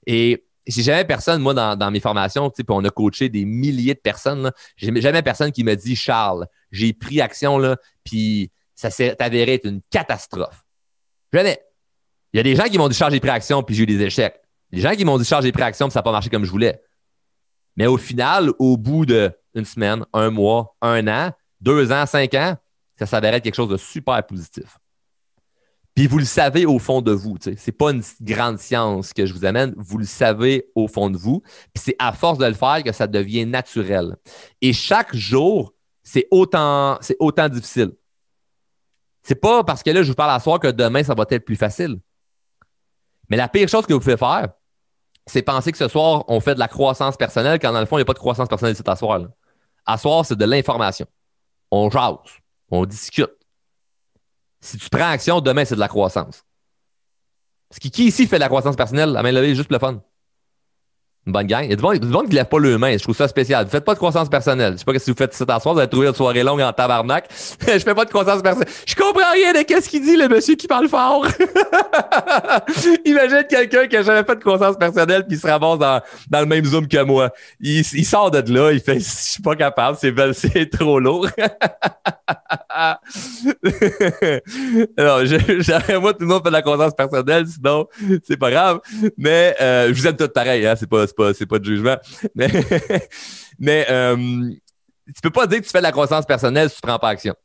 [0.05, 3.99] Et j'ai jamais personne, moi, dans, mes formations, puis on a coaché des milliers de
[3.99, 9.55] personnes, j'ai jamais personne qui me dit Charles, j'ai pris action, puis ça s'est avéré
[9.55, 10.63] être une catastrophe.
[11.33, 11.59] Jamais.
[12.33, 13.87] Il y a des gens qui m'ont dit Charles, j'ai pris action, puis j'ai eu
[13.87, 14.39] des échecs.
[14.71, 16.45] Des gens qui m'ont dit Charles, j'ai pris action, puis ça n'a pas marché comme
[16.45, 16.81] je voulais.
[17.75, 22.55] Mais au final, au bout d'une semaine, un mois, un an, deux ans, cinq ans,
[22.97, 24.77] ça s'avérait être quelque chose de super positif.
[25.99, 27.35] Puis vous le savez au fond de vous.
[27.41, 29.73] Ce n'est pas une grande science que je vous amène.
[29.75, 31.41] Vous le savez au fond de vous.
[31.73, 34.15] Puis c'est à force de le faire que ça devient naturel.
[34.61, 37.91] Et chaque jour, c'est autant, c'est autant difficile.
[39.23, 41.43] C'est pas parce que là, je vous parle à soir que demain, ça va être
[41.43, 41.99] plus facile.
[43.29, 44.47] Mais la pire chose que vous pouvez faire,
[45.27, 47.97] c'est penser que ce soir, on fait de la croissance personnelle quand dans le fond,
[47.97, 49.19] il n'y a pas de croissance personnelle cet soir.
[49.85, 51.07] À soir, c'est de l'information.
[51.71, 52.15] On jase,
[52.71, 53.38] on discute
[54.61, 56.43] si tu prends action, demain, c'est de la croissance.
[57.71, 59.11] Ce qui, qui ici fait de la croissance personnelle?
[59.11, 60.01] La main levée, juste le fun.
[61.27, 61.63] Une bonne gang.
[61.63, 62.97] Il y a du monde, qui ne lève pas le main.
[62.97, 63.65] Je trouve ça spécial.
[63.65, 64.73] Vous faites pas de croissance personnelle.
[64.73, 65.73] Je sais pas si vous faites cet soir.
[65.73, 67.29] Vous allez trouver une soirée longue en tabarnak.
[67.61, 68.69] je fais pas de croissance personnelle.
[68.87, 71.27] Je comprends rien de qu'est-ce qu'il dit, le monsieur qui parle fort.
[73.05, 76.39] Imagine quelqu'un qui a jamais fait de croissance personnelle puis il se ramasse dans, dans
[76.39, 77.31] le même zoom que moi.
[77.59, 78.71] Il, sort de là.
[78.71, 79.97] Il fait, je suis pas capable.
[79.99, 81.27] C'est, trop lourd.
[84.97, 87.45] non, j'aimerais moi, tout le monde fait de la croissance personnelle.
[87.45, 87.87] Sinon,
[88.23, 88.79] c'est pas grave.
[89.17, 90.75] Mais, euh, je vous aime tous pareil, hein.
[90.77, 91.97] C'est pas, c'est pas, de jugement.
[92.35, 92.49] Mais,
[93.59, 94.49] mais euh,
[95.07, 97.09] tu peux pas dire que tu fais de la croissance personnelle si tu prends pas
[97.09, 97.35] action.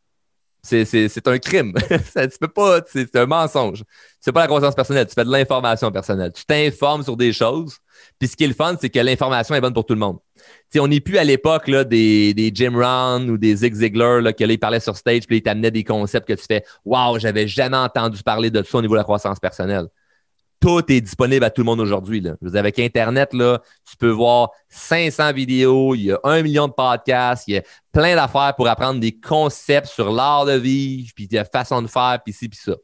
[0.63, 1.75] C'est un crime.
[1.89, 3.85] tu peux pas, c'est un mensonge.
[4.23, 6.33] Fais pas la croissance personnelle, tu fais de l'information personnelle.
[6.33, 7.77] Tu t'informes sur des choses.
[8.19, 10.19] Puis ce qui est le fun, c'est que l'information est bonne pour tout le monde.
[10.79, 14.81] on n'est plus à l'époque des, des Jim Rohn ou des Zig Ziglar là, parlaient
[14.81, 18.51] sur stage puis ils t'amenaient des concepts que tu fais Waouh, j'avais jamais entendu parler
[18.51, 19.89] de ça au niveau de la croissance personnelle
[20.61, 22.23] tout est disponible à tout le monde aujourd'hui.
[22.55, 27.45] Avec Internet, là, tu peux voir 500 vidéos, il y a un million de podcasts,
[27.49, 27.63] il y a
[27.93, 32.19] plein d'affaires pour apprendre des concepts sur l'art de vivre, puis la façon de faire,
[32.25, 32.75] puis ci, puis ça.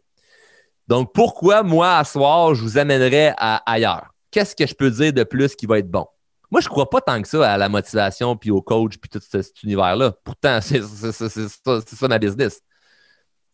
[0.89, 4.11] Donc, pourquoi, moi, à soir, je vous amènerais à ailleurs?
[4.31, 6.07] Qu'est-ce que je peux dire de plus qui va être bon?
[6.51, 9.09] Moi, je ne crois pas tant que ça à la motivation, puis au coach, puis
[9.09, 10.13] tout cet univers-là.
[10.25, 12.61] Pourtant, c'est ça, ma business.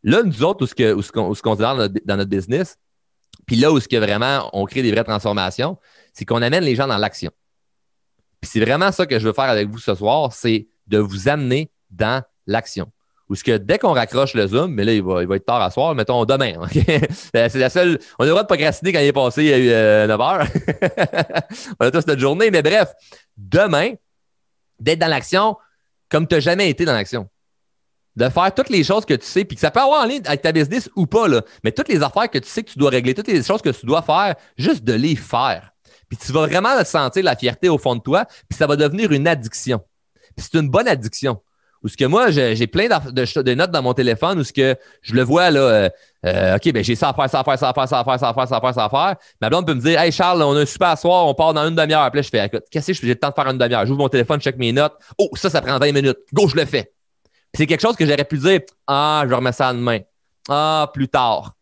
[0.03, 2.79] Là, nous autres, où ce qu'on considère dans notre business,
[3.47, 5.79] puis là où ce que vraiment on crée des vraies transformations,
[6.13, 7.31] c'est qu'on amène les gens dans l'action.
[8.41, 11.29] Puis c'est vraiment ça que je veux faire avec vous ce soir, c'est de vous
[11.29, 12.91] amener dans l'action.
[13.29, 15.47] Ou ce que dès qu'on raccroche le Zoom, mais là, il va, il va être
[15.47, 16.55] tard à soir, mettons demain.
[16.71, 17.99] c'est la seule.
[18.19, 20.47] On a le droit de procrastiner quand il est passé a 9 heures.
[21.81, 22.93] on a tous notre journée, mais bref,
[23.37, 23.95] demain,
[24.79, 25.57] d'être dans l'action
[26.09, 27.29] comme tu n'as jamais été dans l'action.
[28.17, 30.23] De faire toutes les choses que tu sais, puis que ça peut avoir en ligne
[30.25, 32.79] avec ta business ou pas, là, mais toutes les affaires que tu sais que tu
[32.79, 35.73] dois régler, toutes les choses que tu dois faire, juste de les faire.
[36.09, 39.13] Puis tu vas vraiment sentir la fierté au fond de toi, puis ça va devenir
[39.13, 39.81] une addiction.
[40.37, 41.41] Puis c'est une bonne addiction.
[41.83, 45.15] Ou ce que moi, j'ai plein de, notes dans mon téléphone où ce que je
[45.15, 45.89] le vois là, euh,
[46.25, 48.05] euh, OK, ben j'ai ça à faire, ça à faire, ça à faire, ça à
[48.05, 49.17] faire, ça à faire, ça à faire, ça à faire.
[49.41, 51.69] Ma blonde peut me dire Hey Charles, on a un super soir, on part dans
[51.69, 52.11] une demi-heure.
[52.13, 53.87] Là, je fais Qu'est-ce que j'ai le temps de faire une demi-heure?
[53.87, 54.95] J'ouvre mon téléphone, je check mes notes.
[55.19, 56.19] Oh, ça, ça prend 20 minutes.
[56.33, 56.91] Go, je le fais.
[57.55, 60.01] C'est quelque chose que j'aurais pu dire Ah, je remets ça demain.
[60.49, 61.57] Ah, plus tard.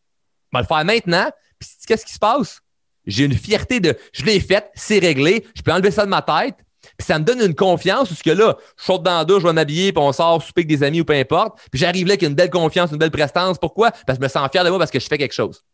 [0.53, 1.31] Je vais le faire maintenant.
[1.59, 2.61] Puis qu'est-ce qui se passe?
[3.07, 6.23] J'ai une fierté de je l'ai fait, c'est réglé, je peux enlever ça de ma
[6.23, 6.57] tête.
[6.99, 9.47] Puis ça me donne une confiance parce que là, je saute dans la douche, je
[9.47, 11.59] vais m'habiller, puis on sort souper avec des amis ou peu importe.
[11.71, 13.59] Puis j'arrive là avec une belle confiance, une belle prestance.
[13.59, 13.91] Pourquoi?
[13.91, 15.65] Parce que je me sens fier de moi parce que je fais quelque chose.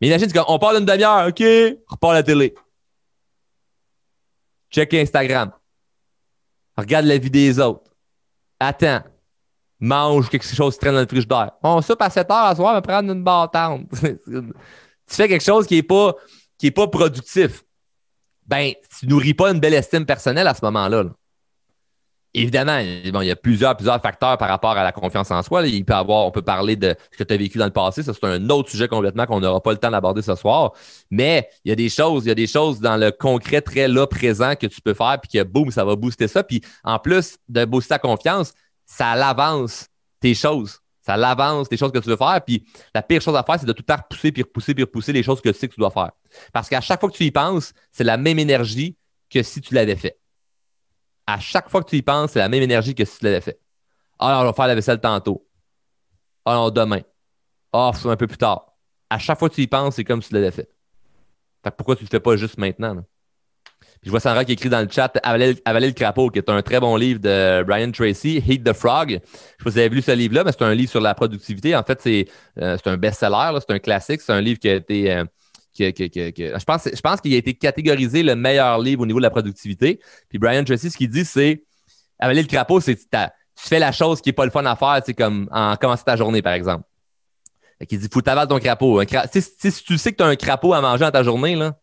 [0.00, 2.54] Mais imagine, on parle d'une demi-heure, OK, on repart la télé.
[4.70, 5.52] Check Instagram.
[6.76, 7.90] Regarde la vie des autres.
[8.60, 9.02] Attends.
[9.78, 11.52] Mange quelque chose qui traîne dans le frigidaire.
[11.62, 13.82] On soupe à 7 heures à soir, on va prendre une bâtante.
[14.00, 14.42] tu
[15.08, 16.14] fais quelque chose qui n'est pas,
[16.74, 17.62] pas productif
[18.46, 21.04] ben, tu nourris pas une belle estime personnelle à ce moment-là.
[22.34, 25.66] Évidemment, bon, il y a plusieurs, plusieurs facteurs par rapport à la confiance en soi.
[25.66, 28.02] Il peut avoir, on peut parler de ce que tu as vécu dans le passé.
[28.02, 30.72] Ça, c'est un autre sujet complètement qu'on n'aura pas le temps d'aborder ce soir.
[31.10, 33.88] Mais il y a des choses, il y a des choses dans le concret très
[33.88, 36.42] là, présent que tu peux faire, puis que boum, ça va booster ça.
[36.42, 38.52] Puis en plus de booster ta confiance,
[38.86, 39.88] ça l'avance
[40.20, 40.80] tes choses.
[41.02, 42.40] Ça l'avance des choses que tu veux faire.
[42.44, 44.84] Puis la pire chose à faire, c'est de tout le temps repousser, puis repousser, puis
[44.84, 46.10] repousser les choses que tu sais que tu dois faire.
[46.52, 48.96] Parce qu'à chaque fois que tu y penses, c'est la même énergie
[49.30, 50.18] que si tu l'avais fait.
[51.26, 53.40] À chaque fois que tu y penses, c'est la même énergie que si tu l'avais
[53.40, 53.60] fait.
[54.18, 55.46] Ah, on va faire la vaisselle tantôt.
[56.44, 57.02] Ah, non, demain.
[57.72, 58.72] Ah, oh, un peu plus tard.
[59.10, 60.70] À chaque fois que tu y penses, c'est comme si tu l'avais fait.
[61.62, 63.04] Fait pourquoi tu ne le fais pas juste maintenant?
[64.06, 66.78] Je vois Sandra qui écrit dans le chat Avaler, le crapaud, qui est un très
[66.78, 69.10] bon livre de Brian Tracy, Heat the Frog.
[69.10, 69.20] Je sais
[69.64, 71.74] pas si vous avez lu ce livre-là, mais c'est un livre sur la productivité.
[71.74, 72.28] En fait, c'est
[72.62, 74.20] euh, un best-seller, c'est un classique.
[74.20, 75.12] C'est un livre qui a été.
[75.12, 75.24] Euh,
[75.76, 79.30] je pense, je pense qu'il a été catégorisé le meilleur livre au niveau de la
[79.30, 79.98] productivité.
[80.28, 81.64] Puis Brian Tracy, ce qu'il dit, c'est
[82.20, 83.08] avaler le crapaud, c'est tu
[83.56, 86.14] fais la chose qui n'est pas le fun à faire, c'est comme en commençant ta
[86.14, 86.84] journée, par exemple.
[87.90, 89.02] Il dit, faut t'avaler ton crapaud.
[89.32, 91.74] si tu sais que tu as un crapaud à manger dans ta journée, là,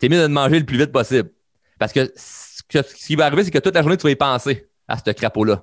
[0.00, 1.30] c'est mieux de manger le plus vite possible.
[1.78, 2.62] Parce que ce,
[3.06, 5.62] qui va arriver, c'est que toute la journée, tu vas y penser à ce crapaud-là.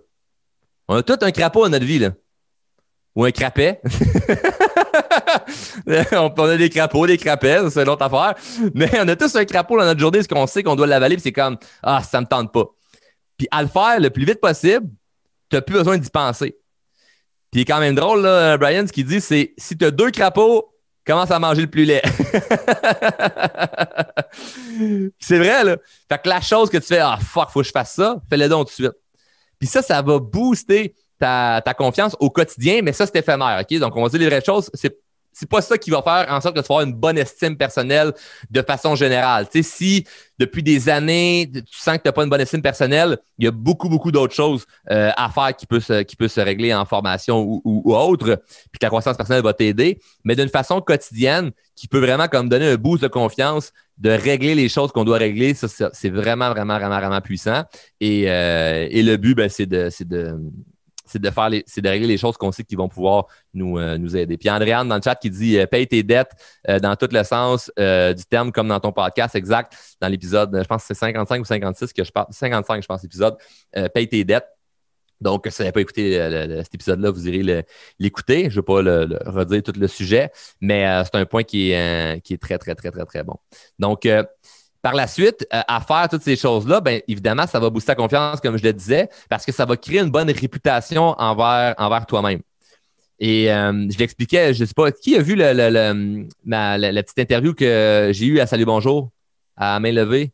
[0.88, 2.08] On a tout un crapaud dans notre vie.
[3.16, 3.82] Ou un crapet.
[6.14, 8.36] on a des crapauds, des crapets, c'est l'autre affaire.
[8.74, 11.16] Mais on a tous un crapaud dans notre journée, ce qu'on sait qu'on doit l'avaler,
[11.16, 12.66] puis c'est comme Ah, ça me tente pas.
[13.38, 14.88] Puis à le faire le plus vite possible,
[15.50, 16.58] tu n'as plus besoin d'y penser.
[17.52, 20.71] Puis quand même drôle, là, Brian, ce qu'il dit, c'est si tu as deux crapauds,
[21.06, 22.02] commence à manger le plus laid.
[25.20, 25.78] c'est vrai, là.
[26.10, 28.50] Fait que la chose que tu fais, ah fuck, faut que je fasse ça, fais-le
[28.50, 28.98] donc tout de suite.
[29.60, 33.80] Puis ça, ça va booster ta, confiance au quotidien, mais ça, c'est éphémère, OK?
[33.80, 34.70] Donc, on va dire les vraies choses.
[34.74, 34.98] C'est
[35.34, 38.14] c'est pas ça qui va faire en sorte que tu vas une bonne estime personnelle
[38.50, 39.48] de façon générale.
[39.50, 40.06] Tu sais, si
[40.38, 43.48] depuis des années, tu sens que tu n'as pas une bonne estime personnelle, il y
[43.48, 46.74] a beaucoup, beaucoup d'autres choses euh, à faire qui peuvent se, qui peut se régler
[46.74, 48.42] en formation ou, ou, autre,
[48.72, 52.50] puis que la croissance personnelle va t'aider, mais d'une façon quotidienne qui peut vraiment comme
[52.50, 56.78] donner un boost de confiance, de régler les choses qu'on doit régler, c'est vraiment, vraiment,
[56.78, 57.64] vraiment, vraiment puissant.
[58.00, 60.36] Et, euh, et le but, ben, c'est de, de
[61.12, 63.78] c'est de faire les, c'est de régler les choses qu'on sait qui vont pouvoir nous,
[63.78, 64.38] euh, nous aider.
[64.38, 66.32] Puis Andréane dans le chat qui dit euh, paye tes dettes
[66.70, 70.68] euh, dans tout le sens du terme comme dans ton podcast exact dans l'épisode je
[70.68, 73.38] pense que c'est 55 ou 56 que je parle 55 je pense l'épisode
[73.94, 74.48] paye tes dettes.
[75.20, 76.14] Donc, si vous n'avez pas écouté
[76.64, 77.64] cet épisode-là, vous irez
[78.00, 78.50] l'écouter.
[78.50, 82.22] Je ne vais pas le, redire tout le sujet, mais c'est un point qui est,
[82.24, 83.36] qui est très, très, très, très, très bon.
[83.78, 84.08] Donc,
[84.82, 87.96] par la suite, euh, à faire toutes ces choses-là, bien évidemment, ça va booster ta
[87.96, 92.06] confiance, comme je le disais, parce que ça va créer une bonne réputation envers, envers
[92.06, 92.42] toi-même.
[93.20, 95.54] Et euh, je l'expliquais, je ne sais pas, qui a vu la,
[97.04, 99.12] petite interview que j'ai eue à Salut Bonjour,
[99.56, 100.32] à main levée?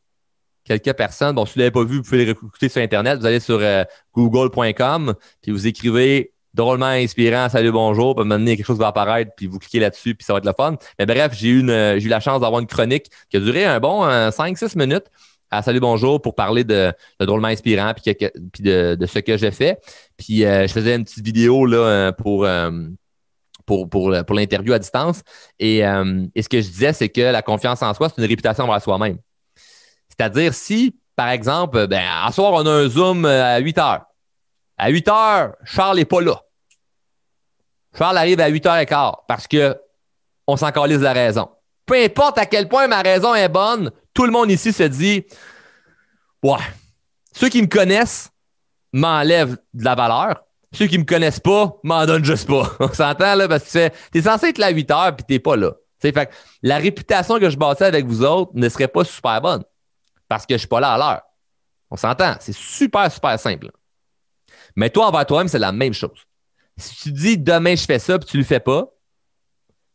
[0.63, 1.35] Quelques personnes.
[1.35, 3.19] Bon, si vous ne l'avez pas vu, vous pouvez l'écouter sur Internet.
[3.19, 3.83] Vous allez sur euh,
[4.13, 9.47] google.com, puis vous écrivez drôlement inspirant, salut, bonjour, puis maintenant quelque chose va apparaître, puis
[9.47, 10.75] vous cliquez là-dessus, puis ça va être le fun.
[10.97, 13.65] Mais bref, j'ai eu, une, j'ai eu la chance d'avoir une chronique qui a duré
[13.65, 15.05] un bon 5-6 minutes
[15.49, 18.15] à Salut Bonjour pour parler de, drôlement inspirant puis,
[18.63, 19.79] de, ce que j'ai fait.
[20.17, 22.71] Puis euh, je faisais une petite vidéo là, euh, pour, euh,
[23.65, 25.21] pour, l'interview à distance.
[25.59, 28.63] Et, et, ce que je disais, c'est que la confiance en soi, c'est une réputation
[28.65, 29.17] envers soi-même.
[30.09, 34.05] C'est-à-dire si, par exemple, ben, à soir, on a un Zoom à 8 heures.
[34.77, 36.39] À 8 heures, Charles n'est pas là.
[37.97, 39.75] Charles arrive à 8h15 parce que
[40.45, 41.49] on s'en calisse la raison.
[41.85, 45.25] Peu importe à quel point ma raison est bonne, tout le monde ici se dit
[46.43, 46.59] Ouais,
[47.33, 48.29] ceux qui me connaissent
[48.93, 50.43] m'enlèvent de la valeur.
[50.73, 52.71] Ceux qui me connaissent pas, m'en donnent juste pas.
[52.79, 55.39] On s'entend là parce que tu es censé être là à 8 heures puis t'es
[55.39, 55.71] pas là.
[55.99, 56.29] fait
[56.61, 59.63] la réputation que je bâtis avec vous autres ne serait pas super bonne
[60.27, 61.21] parce que je suis pas là à l'heure.
[61.89, 62.35] On s'entend.
[62.39, 63.71] C'est super, super simple.
[64.77, 66.25] Mais toi, envers toi-même, c'est la même chose.
[66.77, 68.93] Si tu dis demain je fais ça puis tu le fais pas,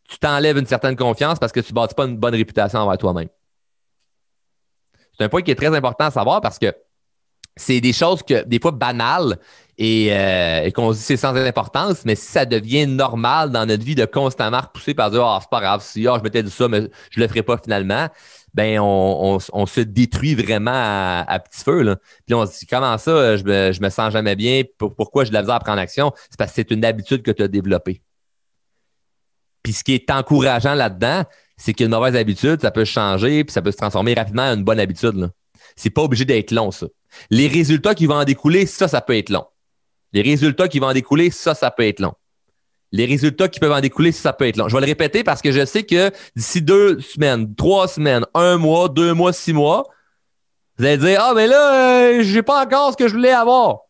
[0.08, 2.98] tu t'enlèves une certaine confiance parce que tu ne bâtis pas une bonne réputation envers
[2.98, 3.28] toi-même.
[5.16, 6.74] C'est un point qui est très important à savoir parce que
[7.54, 9.38] c'est des choses que des fois banales
[9.78, 13.84] et, euh, qu'on se dit c'est sans importance, mais si ça devient normal dans notre
[13.84, 16.50] vie de constamment repousser par dire Ah, c'est pas grave, si ah, je m'étais dit
[16.50, 18.08] ça, mais je le ferai pas finalement,
[18.54, 21.82] ben on, se détruit vraiment à, petit feu.
[21.82, 21.96] Là.
[22.26, 25.30] Puis on se dit comment ça, je me, je me sens jamais bien, pourquoi j'ai
[25.30, 26.12] de la misère à prendre action?
[26.28, 28.02] C'est parce que c'est une habitude que tu as développée.
[29.62, 31.24] Puis ce qui est encourageant là-dedans,
[31.56, 34.64] c'est qu'une mauvaise habitude, ça peut changer, puis ça peut se transformer rapidement en une
[34.64, 35.30] bonne habitude.
[35.76, 36.86] C'est pas obligé d'être long, ça.
[37.30, 39.46] Les résultats qui vont en découler, ça, ça peut être long.
[40.12, 42.14] Les résultats qui vont en découler, ça, ça peut être long.
[42.92, 44.68] Les résultats qui peuvent en découler, ça peut être long.
[44.68, 48.59] Je vais le répéter parce que je sais que d'ici deux semaines, trois semaines, un
[48.59, 49.88] mois, deux mois, six mois,
[50.78, 53.81] vous allez dire Ah, mais là, euh, j'ai pas encore ce que je voulais avoir.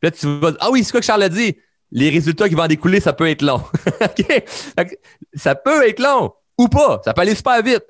[0.00, 1.56] Puis là, tu vas dire Ah oui, c'est quoi que Charles a dit?
[1.92, 3.62] Les résultats qui vont en découler, ça peut être long.
[5.34, 7.00] Ça peut être long ou pas.
[7.04, 7.84] Ça peut aller super vite.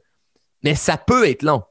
[0.62, 1.62] Mais ça peut être long.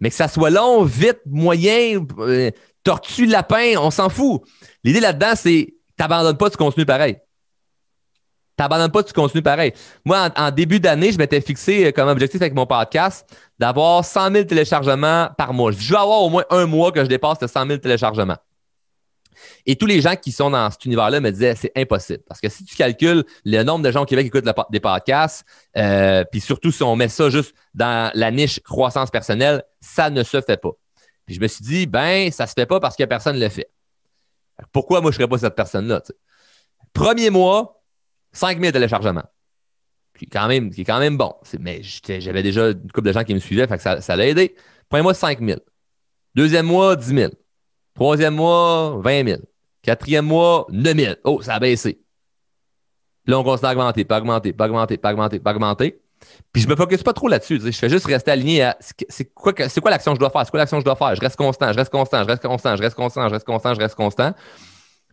[0.00, 2.50] Mais que ça soit long, vite, moyen, euh,
[2.82, 4.42] tortue, lapin, on s'en fout.
[4.84, 7.16] L'idée là-dedans, c'est t'abandonnes pas, tu continues pareil.
[8.56, 9.72] T'abandonnes pas, tu continues pareil.
[10.04, 14.32] Moi, en, début d'année, je m'étais fixé euh, comme objectif avec mon podcast d'avoir 100
[14.32, 15.72] 000 téléchargements par mois.
[15.72, 18.38] Je veux avoir au moins un mois que je dépasse de 100 000 téléchargements.
[19.66, 22.22] Et tous les gens qui sont dans cet univers-là me disaient c'est impossible.
[22.26, 25.44] Parce que si tu calcules le nombre de gens au Québec qui écoutent des podcasts,
[25.76, 30.22] euh, puis surtout si on met ça juste dans la niche croissance personnelle, ça ne
[30.22, 30.72] se fait pas.
[31.26, 33.48] Puis je me suis dit, ben, ça se fait pas parce que personne ne le
[33.48, 33.68] fait.
[34.72, 36.00] Pourquoi moi je ne serais pas cette personne-là?
[36.94, 37.75] Premier mois,
[38.36, 39.24] 5000 téléchargements.
[40.18, 41.34] Qui, quand même, qui est quand même bon.
[41.60, 44.54] Mais j'avais déjà une couple de gens qui me suivaient, ça, ça l'a aidé.
[44.88, 45.58] Premier mois, 5000.
[46.34, 47.32] Deuxième mois, 10 000.
[47.94, 49.40] Troisième mois, 20 000.
[49.82, 51.14] Quatrième mois, 9 000.
[51.24, 52.00] Oh, ça a baissé.
[53.26, 56.00] Là, on continue à augmenter, pas augmenter, pas augmenter, pas augmenter, pas augmenter.
[56.52, 57.60] Puis je me focus pas trop là-dessus.
[57.60, 60.44] Je fais juste rester aligné à c'est quoi, quoi l'action que je dois faire?
[60.44, 61.14] C'est quoi l'action que je dois faire?
[61.14, 63.74] Je reste constant, je reste constant, je reste constant, je reste constant, je reste constant,
[63.74, 64.32] je reste constant.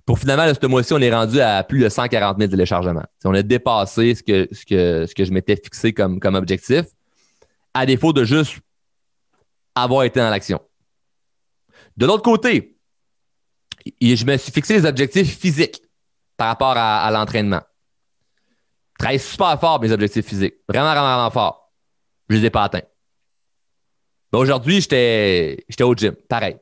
[0.06, 3.06] Pour finalement, là, ce mois-ci, on est rendu à plus de 140 000 téléchargements.
[3.24, 6.86] on a dépassé ce que, je m'étais fixé comme, objectif,
[7.74, 8.60] à défaut de juste
[9.76, 10.60] avoir été dans l'action.
[11.96, 12.78] De l'autre côté,
[14.02, 15.82] je me suis fixé des objectifs physiques
[16.36, 17.62] par rapport à, l'entraînement.
[19.02, 20.56] Je super fort mes objectifs physiques.
[20.68, 21.74] Vraiment, vraiment, vraiment fort.
[22.30, 22.82] Je ne les ai pas atteints.
[24.32, 26.16] Aujourd'hui, j'étais au gym.
[26.28, 26.58] Pareil.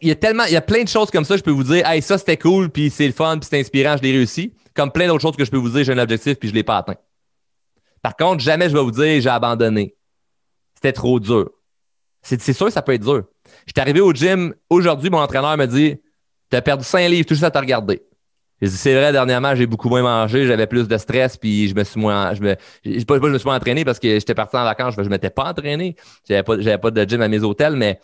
[0.00, 1.64] Il y a tellement, il y a plein de choses comme ça, je peux vous
[1.64, 4.54] dire, hey, ça c'était cool, puis c'est le fun, puis c'est inspirant, je l'ai réussi.
[4.74, 6.58] Comme plein d'autres choses que je peux vous dire, j'ai un objectif, puis je ne
[6.58, 6.96] l'ai pas atteint.
[8.02, 9.94] Par contre, jamais je vais vous dire, j'ai abandonné.
[10.74, 11.50] C'était trop dur.
[12.22, 13.24] C'est sûr ça peut être dur.
[13.66, 14.54] J'étais arrivé au gym.
[14.68, 15.96] Aujourd'hui, mon entraîneur me dit
[16.50, 18.02] T'as perdu 5 livres, tout juste à te regarder.
[18.60, 21.74] J'ai dit C'est vrai, dernièrement, j'ai beaucoup moins mangé, j'avais plus de stress, puis je
[21.74, 22.34] me suis moins.
[22.34, 22.54] Je me,
[23.04, 25.30] pas, je me suis moins entraîné parce que j'étais parti en vacances, je ne m'étais
[25.30, 25.96] pas entraîné.
[26.28, 28.00] J'avais pas, pas de gym à mes hôtels, mais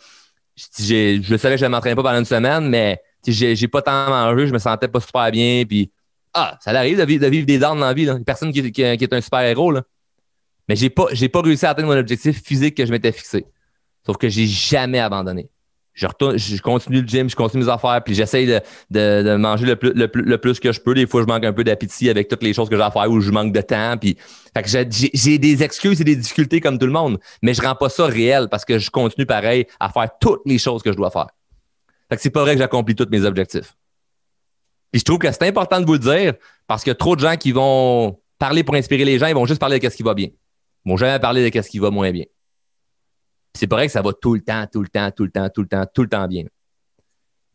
[0.55, 4.09] je savais que je ne m'entraînais pas pendant une semaine, mais j'ai, j'ai pas tant
[4.09, 5.91] mangé, je me sentais pas super bien, puis
[6.37, 8.03] ah, ça arrive de vivre, de vivre des dents dans la vie.
[8.03, 8.17] Là.
[8.25, 9.71] Personne qui, qui, est un super héros.
[9.71, 9.83] Là.
[10.67, 13.45] Mais j'ai pas, j'ai pas réussi à atteindre mon objectif physique que je m'étais fixé.
[14.05, 15.49] Sauf que j'ai jamais abandonné
[15.95, 18.59] je retourne, je continue le gym, je continue mes affaires, puis j'essaye de,
[18.91, 20.93] de, manger le plus, le, plus que je peux.
[20.93, 23.09] Des fois, je manque un peu d'appétit avec toutes les choses que j'ai à faire
[23.09, 23.95] ou je manque de temps.
[23.97, 24.17] Puis,
[24.53, 24.69] fait que
[25.13, 28.05] j'ai des excuses et des difficultés comme tout le monde, mais je rends pas ça
[28.05, 31.27] réel parce que je continue pareil à faire toutes les choses que je dois faire.
[32.09, 33.73] Fait que c'est pas vrai que j'accomplis tous mes objectifs.
[34.91, 36.33] Puis je trouve que c'est important de vous le dire
[36.67, 39.61] parce a trop de gens qui vont parler pour inspirer les gens, ils vont juste
[39.61, 40.27] parler de ce qui va bien.
[40.85, 42.25] Ils vont jamais parler de ce qui va moins bien
[43.55, 45.61] c'est vrai que ça va tout le temps, tout le temps, tout le temps, tout
[45.61, 46.43] le temps, tout le temps bien.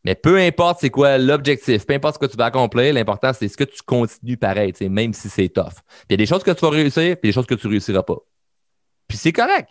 [0.04, 3.48] Mais peu importe c'est quoi l'objectif, peu importe ce que tu vas accomplir, l'important c'est
[3.48, 5.74] ce que tu continues pareil, même si c'est tough.
[6.08, 8.02] Il y a des choses que tu vas réussir, puis des choses que tu réussiras
[8.02, 8.16] pas.
[9.06, 9.70] Puis c'est correct.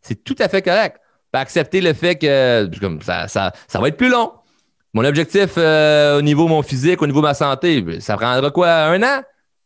[0.00, 0.98] C'est tout à fait correct.
[1.32, 2.70] Accepter le fait que
[3.02, 4.32] ça, ça, ça va être plus long.
[4.94, 8.50] Mon objectif euh, au niveau de mon physique, au niveau de ma santé, ça prendra
[8.50, 8.70] quoi?
[8.70, 9.22] Un an?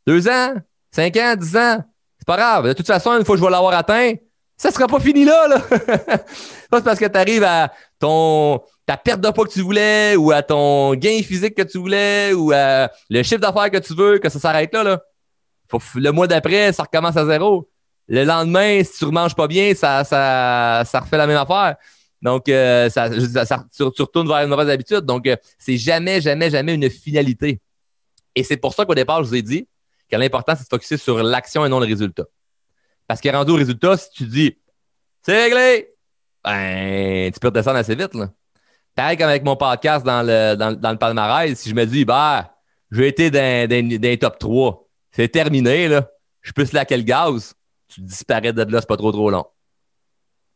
[0.06, 0.54] Deux ans?
[0.90, 1.36] Cinq ans?
[1.36, 1.84] Dix ans?
[2.18, 2.66] C'est pas grave.
[2.66, 4.14] De toute façon, une fois que je vais l'avoir atteint,
[4.62, 5.48] ça sera pas fini là.
[5.48, 5.61] là.
[6.72, 10.31] c'est parce que tu arrives à ton ta perte de poids que tu voulais ou
[10.31, 14.18] à ton gain physique que tu voulais ou à le chiffre d'affaires que tu veux
[14.18, 15.01] que ça s'arrête là.
[15.96, 17.68] le mois d'après, ça recommence à zéro.
[18.07, 21.75] Le lendemain, si tu ne remanges pas bien, ça, ça, ça refait la même affaire.
[22.20, 25.01] Donc, euh, ça, tu, retournes vers une mauvaise habitude.
[25.01, 27.61] Donc, euh, c'est jamais, jamais, jamais une finalité.
[28.37, 29.66] Et c'est pour ça qu'au départ, je vous ai dit
[30.09, 32.25] que l'important, c'est de focuser sur l'action et non le résultat.
[33.12, 34.57] Parce qu'à rendu au résultat, si tu dis
[35.20, 35.94] c'est réglé,
[36.42, 38.14] ben, tu peux redescendre assez vite.
[38.14, 38.31] Là.
[38.94, 42.57] Pareil comme avec mon podcast dans le, dans, le palmarès, si je me dis, bah,
[42.90, 46.09] j'ai été dans, dans, top 3, c'est terminé, là.
[46.40, 47.53] je peux se laquer le gaz,
[47.87, 49.44] tu disparais de là, c'est pas trop trop long.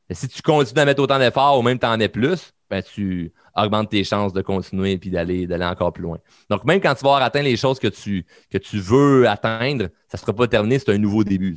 [0.09, 3.35] Et si tu continues à mettre autant d'efforts ou même t'en es plus, ben, tu
[3.55, 6.16] augmentes tes chances de continuer et d'aller, d'aller encore plus loin.
[6.49, 9.88] Donc, même quand tu vas avoir atteint les choses que tu, que tu veux atteindre,
[10.09, 11.55] ça ne sera pas terminé, c'est un nouveau début.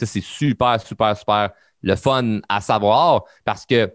[0.00, 1.50] Ça, c'est super, super, super
[1.82, 3.92] le fun à savoir parce que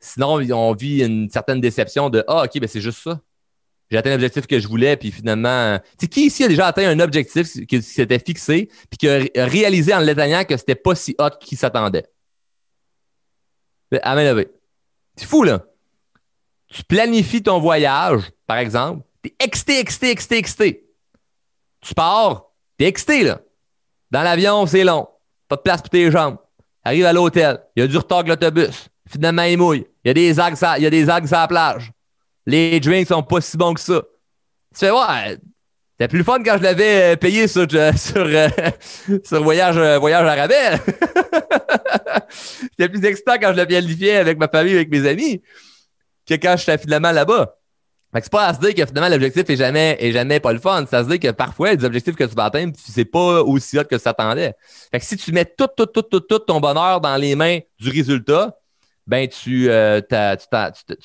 [0.00, 3.20] sinon, on vit une certaine déception de Ah, OK, ben c'est juste ça.
[3.90, 5.78] J'ai atteint l'objectif que je voulais, puis finalement.
[5.98, 9.94] Tu qui ici a déjà atteint un objectif qui, s'était fixé, puis qui a réalisé
[9.94, 12.06] en l'éteignant que c'était pas si hot qu'il s'attendait?
[14.02, 14.48] À main levée.
[15.14, 15.64] C'est fou, là.
[16.66, 19.04] Tu planifies ton voyage, par exemple.
[19.22, 20.90] T'es excité, excité, excité, excité.
[21.80, 23.40] Tu pars, t'es excité, là.
[24.10, 25.06] Dans l'avion, c'est long.
[25.48, 26.38] Pas de place pour tes jambes.
[26.84, 27.58] Arrive à l'hôtel.
[27.74, 28.88] Il y a du retard avec l'autobus.
[29.08, 29.86] Finalement, il mouille.
[30.04, 31.92] Il y a des algues, il y a des algues sur la plage.
[32.46, 34.02] Les drinks sont pas si bons que ça.
[34.72, 35.38] Tu fais, ouais,
[35.98, 38.48] c'était plus fun quand je l'avais euh, payé sur, euh, sur, euh,
[39.24, 40.72] sur voyage, voyage à rabais.
[42.28, 45.42] C'était plus excitant quand je le planifiais avec ma famille, avec mes amis,
[46.28, 47.56] que quand j'étais finalement là-bas.
[48.16, 50.50] Fait que c'est pas à se dire que finalement l'objectif est jamais, est jamais pas
[50.50, 50.86] le fun.
[50.88, 53.78] C'est à se dire que parfois, des objectifs que tu vas atteindre, sais pas aussi
[53.78, 54.54] hot que tu t'attendais.
[54.90, 57.58] Fait que si tu mets tout, tout, tout, tout, tout ton bonheur dans les mains
[57.78, 58.56] du résultat,
[59.06, 60.00] ben tu euh,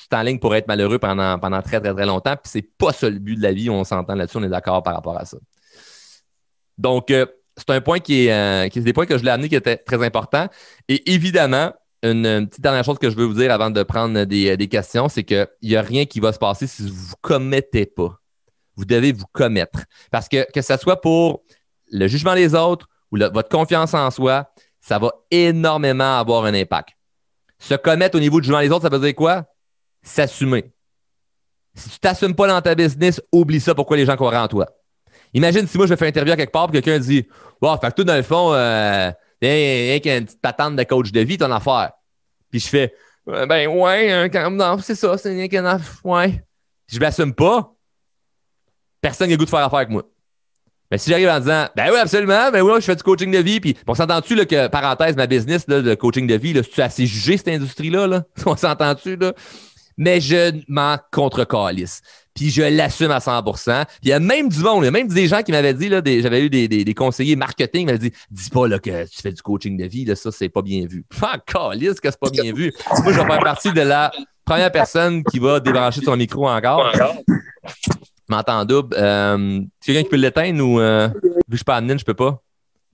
[0.08, 2.34] t'enlignes pour être malheureux pendant, pendant très, très, très longtemps.
[2.36, 4.82] Puis c'est pas ça le but de la vie, on s'entend là-dessus, on est d'accord
[4.82, 5.36] par rapport à ça.
[6.78, 7.26] Donc, euh,
[7.58, 9.76] c'est un point qui est, euh, qui des points que je l'ai amené qui était
[9.76, 10.48] très important.
[10.88, 14.56] Et évidemment, une, petite dernière chose que je veux vous dire avant de prendre des,
[14.56, 17.14] des questions, c'est qu'il n'y a rien qui va se passer si vous ne vous
[17.20, 18.18] commettez pas.
[18.76, 19.80] Vous devez vous commettre.
[20.10, 21.42] Parce que que ce soit pour
[21.90, 26.90] le jugement des autres ou votre confiance en soi, ça va énormément avoir un impact.
[27.58, 29.44] Se commettre au niveau du jugement des autres, ça veut dire quoi?
[30.02, 30.72] S'assumer.
[31.74, 34.66] Si tu t'assumes pas dans ta business, oublie ça pourquoi les gens croiraient en toi.
[35.34, 37.26] Imagine si moi je fais une interview à quelque part et quelqu'un dit
[37.60, 39.10] Wow, fait que toi, dans le fond, euh,
[39.48, 41.92] a une petite patente de coach de vie, ton affaire.
[42.50, 42.94] Puis je fais
[43.26, 46.44] Ben ouais, non, c'est ça, c'est rien qu'un Ouais.
[46.86, 47.74] Je m'assume pas,
[49.00, 50.02] personne n'a goût de faire affaire avec moi.
[50.90, 53.38] Mais si j'arrive en disant, ben oui, absolument, ben oui, je fais du coaching de
[53.38, 57.06] vie, puis on s'entend-tu que, parenthèse, ma business de coaching de vie, là, tu assez
[57.06, 58.06] jugé cette industrie-là?
[58.06, 58.24] Là?
[58.46, 59.16] On s'entend-tu?
[59.96, 62.02] Mais je m'en contre-calisse.
[62.34, 63.54] Puis je l'assume à 100 Puis
[64.04, 65.88] il y a même du monde, il y a même des gens qui m'avaient dit,
[65.88, 69.32] là, j'avais eu des, des, conseillers marketing m'avaient dit Dis pas là, que tu fais
[69.32, 71.04] du coaching de vie, là, ça, c'est pas bien vu.
[71.20, 72.72] Pas calisse que c'est pas bien vu.
[73.04, 74.10] Moi, je vais faire partie de la
[74.44, 76.92] première personne qui va débrancher son micro encore
[78.32, 78.96] m'entends double.
[78.98, 82.14] Euh, quelqu'un qui peut l'éteindre ou euh, vu que je suis pas admin, je peux
[82.14, 82.42] pas?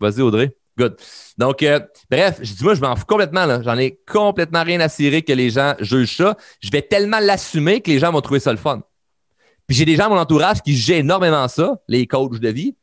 [0.01, 0.55] Vas-y, Audrey.
[0.77, 0.96] Good.
[1.38, 3.46] Donc, euh, bref, je dis moi, je m'en fous complètement.
[3.46, 3.62] là.
[3.62, 6.37] J'en ai complètement rien à cirer que les gens jugent ça.
[6.61, 8.81] Je vais tellement l'assumer que les gens vont trouver ça le fun.
[9.68, 12.74] Puis j'ai des gens à mon entourage qui jugent énormément ça, les coachs de vie,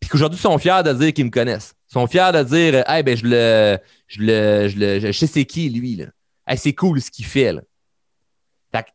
[0.00, 1.74] puis qu'aujourd'hui sont fiers de dire qu'ils me connaissent.
[1.90, 5.26] Ils sont fiers de dire Hey, ben, je le, je le, je le, je sais
[5.28, 6.06] c'est qui, lui, là.
[6.48, 7.60] Hey, c'est cool ce qu'il fait, là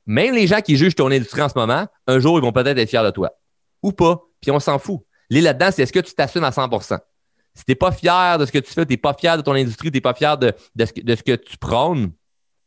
[0.06, 2.78] même les gens qui jugent ton industrie en ce moment, un jour, ils vont peut-être
[2.78, 3.32] être fiers de toi.
[3.82, 4.22] Ou pas.
[4.42, 5.02] Puis on s'en fout.
[5.30, 7.00] L'île là-dedans, c'est est-ce que tu t'assumes à 100%
[7.54, 9.42] Si tu n'es pas fier de ce que tu fais, tu n'es pas fier de
[9.42, 10.92] ton industrie, tu n'es pas fier de, ce
[11.24, 12.12] que, tu prônes,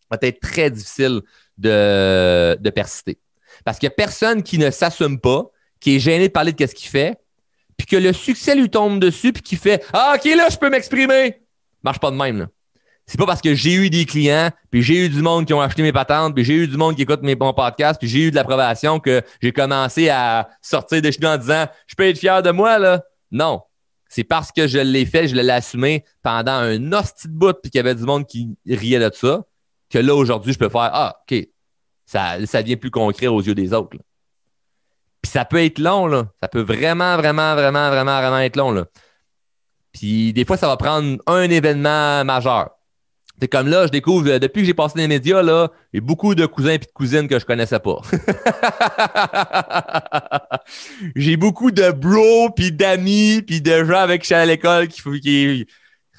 [0.01, 1.21] ça va être très difficile
[1.59, 3.19] de, persister.
[3.65, 5.45] Parce qu'il n'y a personne qui ne s'assume pas,
[5.81, 7.17] qui est gêné de parler de ce qu'il fait,
[7.77, 10.71] puis que le succès lui tombe dessus, puis qui fait Ah, OK, là, je peux
[10.71, 11.43] m'exprimer.
[11.83, 12.39] Marche pas de même.
[12.39, 12.47] Là
[13.07, 15.61] c'est pas parce que j'ai eu des clients, puis j'ai eu du monde qui ont
[15.61, 18.21] acheté mes patentes, puis j'ai eu du monde qui écoute mes bons podcasts, puis j'ai
[18.21, 22.19] eu de l'approbation que j'ai commencé à sortir de chez en disant Je peux être
[22.19, 23.03] fier de moi, là.
[23.31, 23.61] Non.
[24.09, 27.71] C'est parce que je l'ai fait, je l'ai assumé pendant un hostie de bout, puis
[27.71, 29.43] qu'il y avait du monde qui riait de ça,
[29.91, 31.47] que là, aujourd'hui, je peux faire Ah, OK,
[32.07, 33.97] ça, ça devient plus concret aux yeux des autres.
[35.23, 36.27] Puis ça peut être long, là.
[36.43, 38.85] Ça peut vraiment, vraiment, vraiment, vraiment, vraiment être long, là.
[39.93, 42.71] Puis des fois, ça va prendre un événement majeur.
[43.41, 46.35] C'est comme là, je découvre, euh, depuis que j'ai passé les médias, là, a beaucoup
[46.35, 48.01] de cousins et de cousines que je connaissais pas.
[51.17, 54.89] j'ai beaucoup de bros, puis d'amis, puis de gens avec qui je suis à l'école
[54.89, 55.67] qui, qui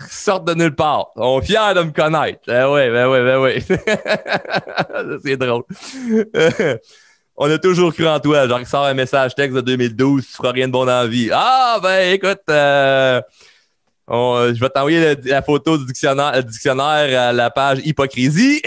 [0.09, 1.07] sortent de nulle part.
[1.15, 2.39] Ils sont fiers de me connaître.
[2.47, 3.61] Ben ouais, ben ouais, ben ouais.
[5.23, 5.63] C'est drôle.
[7.37, 8.47] On a toujours cru en toi.
[8.47, 11.29] Genre, sort un message texte de 2012, tu feras rien de bon dans la vie.
[11.33, 12.41] Ah, ben écoute...
[12.49, 13.21] Euh
[14.07, 18.61] je vais t'envoyer la photo du dictionnaire, dictionnaire à la page hypocrisie.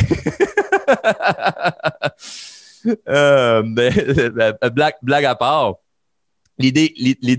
[3.08, 5.74] euh, blague, à part.
[6.58, 6.92] L'idée,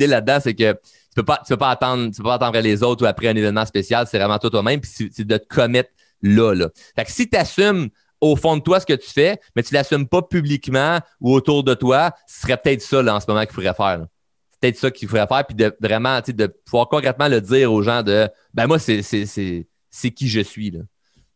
[0.08, 0.80] là-dedans, c'est que
[1.22, 4.08] tu peux pas attendre, tu peux pas attendre les autres ou après un événement spécial.
[4.10, 4.82] C'est vraiment toi toi-même.
[4.82, 5.90] Puis c'est de te commettre
[6.22, 6.70] là, là.
[6.96, 7.90] Fait que si tu assumes
[8.22, 11.64] au fond de toi ce que tu fais, mais tu l'assumes pas publiquement ou autour
[11.64, 14.06] de toi, ce serait peut-être ça là, en ce moment qu'il faudrait faire.
[14.52, 17.82] C'est peut-être ça qu'il faudrait faire, puis de vraiment, de pouvoir concrètement le dire aux
[17.82, 20.72] gens de ben moi, c'est qui je suis.
[20.72, 20.80] Là.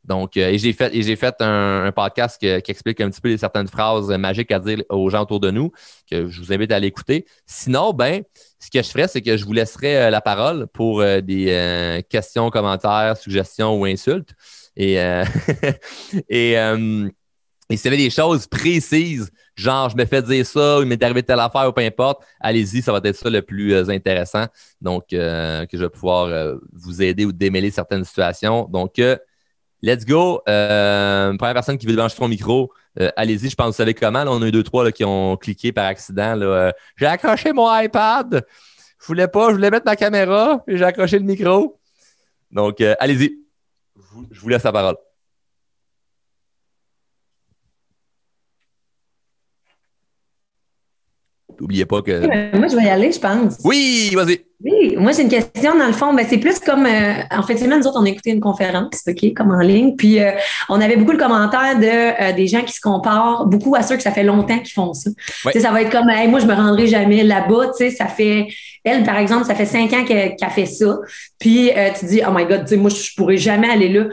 [0.04, 3.36] Donc, euh, et j'ai fait, et j'ai fait un, podcast qui explique un petit peu
[3.38, 5.72] certaines phrases magiques à dire aux gens autour de nous,
[6.10, 7.26] que je vous invite à l'écouter.
[7.45, 8.24] Sinon, ben,
[8.60, 12.04] ce que je ferais, c'est que je vous laisserai euh, la parole pour euh, des
[12.10, 14.34] questions, commentaires, suggestions ou insultes.
[14.76, 14.95] Et,
[16.30, 20.88] et, et s'il y avait des choses précises, genre je me fais dire ça, il
[20.88, 24.45] m'est arrivé telle affaire ou peu importe, allez-y, ça va être ça le plus intéressant.
[24.82, 28.68] Donc, que je vais pouvoir vous aider ou démêler certaines situations.
[28.72, 28.99] Donc,
[29.84, 30.42] Let's go.
[30.48, 32.72] Euh, première personne qui veut brancher son micro,
[33.02, 34.24] euh, allez-y, je pense que vous savez comment.
[34.28, 36.40] on a eu deux, trois qui ont cliqué par accident.
[36.40, 38.46] Euh, j'ai accroché mon iPad.
[39.02, 41.82] Je voulais pas, je voulais mettre ma caméra et j'ai accroché le micro.
[42.50, 43.38] Donc, allez-y.
[44.32, 44.96] Je vous laisse la parole.
[51.60, 52.58] N'oubliez pas que.
[52.58, 53.58] Moi, je vais y aller, je pense.
[53.66, 54.46] Oui, vas-y.
[54.64, 57.56] Oui, moi, j'ai une question, dans le fond, ben, c'est plus comme, euh, en fait,
[57.56, 60.32] nous autres, on a écouté une conférence, OK, comme en ligne, puis euh,
[60.70, 63.97] on avait beaucoup de commentaires de euh, des gens qui se comparent beaucoup à ceux
[63.97, 65.10] que ça fait longtemps qu'ils font ça.
[65.51, 68.47] sais, Ça va être comme, moi, je me rendrai jamais là-bas, tu sais, ça fait,
[68.86, 70.97] elle, par exemple, ça fait cinq ans qu'elle fait ça,
[71.39, 74.06] puis tu dis, oh my God, moi, je pourrais jamais aller là.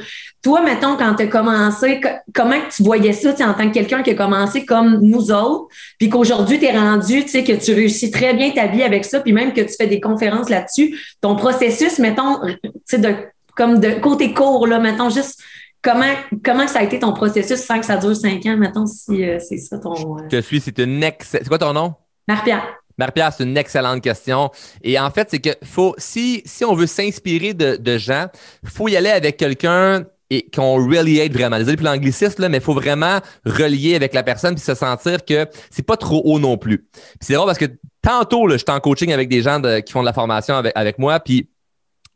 [0.42, 2.00] Toi, mettons, quand tu as commencé,
[2.34, 5.66] comment tu voyais ça, en tant que quelqu'un qui a commencé comme nous autres,
[5.98, 9.04] puis qu'aujourd'hui, tu es rendu, tu sais, que tu réussis très bien ta vie avec
[9.04, 10.98] ça, puis même que tu fais des conférences là-dessus.
[11.20, 13.14] Ton processus, mettons, de,
[13.56, 15.40] comme de côté court, là, mettons juste
[15.82, 16.14] comment,
[16.44, 19.38] comment ça a été ton processus sans que ça dure cinq ans, mettons, si euh,
[19.38, 19.94] c'est ça ton.
[19.94, 21.28] Je euh, suis, c'est une ex.
[21.30, 21.94] C'est quoi ton nom?
[22.28, 22.64] Marie-Pierre.
[22.98, 24.50] Marie-Pierre, c'est une excellente question.
[24.82, 28.26] Et en fait, c'est que faut, si, si on veut s'inspirer de, de gens,
[28.62, 31.58] il faut y aller avec quelqu'un et qu'on reliate vraiment.
[31.58, 35.24] Désolé pour l'angliciste, là, mais il faut vraiment relier avec la personne puis se sentir
[35.24, 36.88] que c'est pas trop haut non plus.
[37.20, 37.66] c'est drôle parce que
[38.00, 40.98] tantôt, là, j'étais en coaching avec des gens qui font de la formation avec, avec
[40.98, 41.50] moi, puis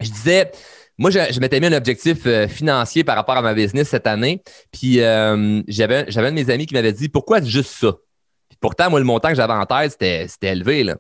[0.00, 0.50] je disais,
[0.96, 4.42] moi, je, m'étais mis un objectif euh, financier par rapport à ma business cette année.
[4.70, 7.92] Puis euh, j'avais, j'avais un de mes amis qui m'avait dit Pourquoi juste ça?
[8.48, 10.84] Puis pourtant, moi, le montant que j'avais en tête, c'était, c'était élevé.
[10.84, 10.96] Là.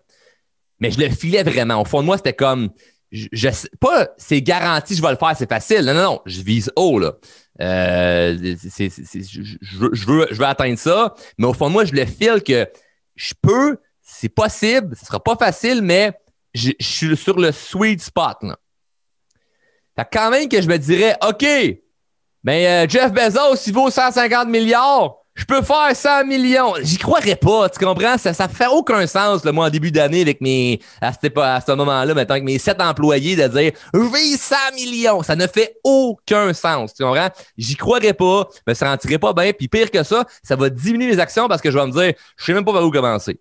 [0.80, 1.80] Mais je le filais vraiment.
[1.80, 2.70] Au fond de moi, c'était comme
[3.14, 3.48] je,
[3.80, 5.84] pas, c'est garanti, je vais le faire, c'est facile.
[5.84, 7.12] Non, non, non, je vise haut, là.
[7.60, 12.42] Euh, je, veux, je, veux, atteindre ça, mais au fond de moi, je le file
[12.44, 12.68] que
[13.14, 16.12] je peux, c'est possible, ce sera pas facile, mais
[16.52, 18.38] je, suis sur le sweet spot.
[18.42, 18.56] Là.
[19.96, 21.46] Fait quand même que je me dirais, OK,
[22.42, 26.74] ben Jeff Bezos, il vaut 150 milliards, je peux faire 100 millions.
[26.80, 28.16] J'y croirais pas, tu comprends?
[28.18, 31.72] Ça, ça fait aucun sens, le moi, en début d'année, avec mes, à, à ce
[31.72, 35.22] moment-là, maintenant, avec mes sept employés, de dire, je vais 100 millions.
[35.22, 37.28] Ça ne fait aucun sens, tu comprends?
[37.58, 39.52] J'y croirais pas, me sentirais pas bien.
[39.52, 42.12] Puis pire que ça, ça va diminuer mes actions parce que je vais me dire,
[42.36, 43.40] je sais même pas par où commencer.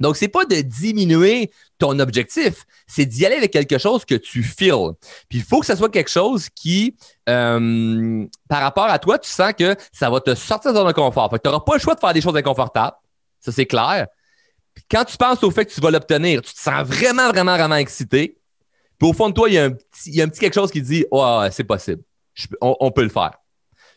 [0.00, 4.42] Donc, c'est pas de diminuer ton objectif, c'est d'y aller avec quelque chose que tu
[4.42, 4.92] files.
[5.28, 6.96] Puis il faut que ce soit quelque chose qui,
[7.28, 11.30] euh, par rapport à toi, tu sens que ça va te sortir de ton confort.
[11.30, 12.96] Fait que tu n'auras pas le choix de faire des choses inconfortables.
[13.40, 14.06] Ça, c'est clair.
[14.74, 17.56] Puis quand tu penses au fait que tu vas l'obtenir, tu te sens vraiment, vraiment,
[17.56, 18.38] vraiment excité.
[18.98, 20.40] Puis au fond de toi, il y a un petit, il y a un petit
[20.40, 22.02] quelque chose qui dit Oh, c'est possible.
[22.60, 23.32] on peut le faire.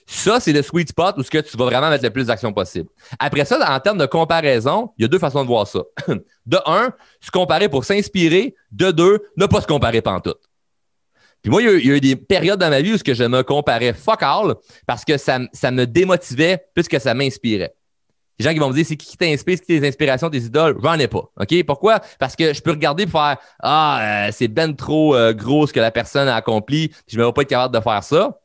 [0.10, 2.88] Ça, c'est le sweet spot où que tu vas vraiment mettre le plus d'actions possible.
[3.20, 5.82] Après ça, en termes de comparaison, il y a deux façons de voir ça.
[6.46, 8.56] De un, se comparer pour s'inspirer.
[8.72, 10.40] De deux, ne pas se comparer pantoute.
[11.42, 13.92] Puis moi, il y, a eu, des périodes dans ma vie où je me comparais
[13.94, 14.56] fuck all
[14.86, 17.76] parce que ça, me démotivait plus que ça m'inspirait.
[18.40, 20.40] Les gens qui vont me dire c'est qui qui t'inspire, c'est qui tes inspirations, tes
[20.40, 21.30] idoles, j'en ai pas.
[21.38, 21.66] OK?
[21.66, 22.00] Pourquoi?
[22.18, 25.74] Parce que je peux regarder et faire Ah, euh, c'est ben trop euh, gros ce
[25.74, 28.40] que la personne a accompli, je ne vais pas être capable de faire ça.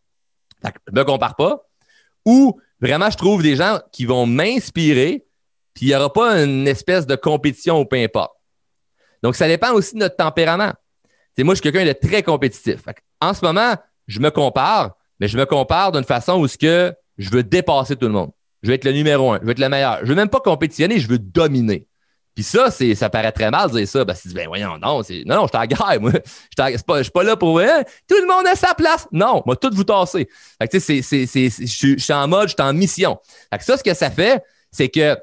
[0.65, 1.69] Je me compare pas.
[2.25, 5.25] Ou vraiment, je trouve des gens qui vont m'inspirer,
[5.75, 8.33] puis il n'y aura pas une espèce de compétition ou peu importe.
[9.23, 10.73] Donc, ça dépend aussi de notre tempérament.
[11.39, 12.81] Moi, je suis quelqu'un de très compétitif.
[13.21, 13.75] En ce moment,
[14.07, 17.97] je me compare, mais je me compare d'une façon où ce que je veux dépasser
[17.97, 18.31] tout le monde.
[18.63, 20.01] Je veux être le numéro un, je veux être le meilleur.
[20.03, 21.87] Je veux même pas compétitionner, je veux dominer.
[22.35, 24.05] Puis ça, c'est, ça paraît très mal de dire ça.
[24.05, 26.13] Parce dis, ben voyons, non, c'est, non, non, je suis en guerre, moi.
[26.13, 29.07] Je suis pas, là pour, hein, tout le monde a sa place.
[29.13, 30.29] Non, moi, tout vous tasser.
[30.59, 33.19] Fait que, tu sais, c'est, c'est, c'est, je suis en mode, je suis en mission.
[33.51, 35.17] Fait que ça, ce que ça fait, c'est que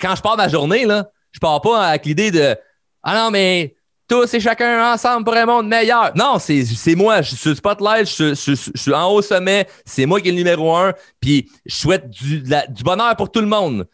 [0.00, 2.56] quand je pars ma journée, là, je pars pas avec l'idée de,
[3.02, 3.76] ah non, mais
[4.08, 6.10] tous et chacun ensemble pour un monde meilleur.
[6.16, 7.22] Non, c'est moi.
[7.22, 9.68] Je suis sur le spotlight, je, suis en haut sommet.
[9.84, 10.92] C'est moi qui est le numéro un.
[11.20, 13.86] Puis je souhaite du, du bonheur pour tout le monde.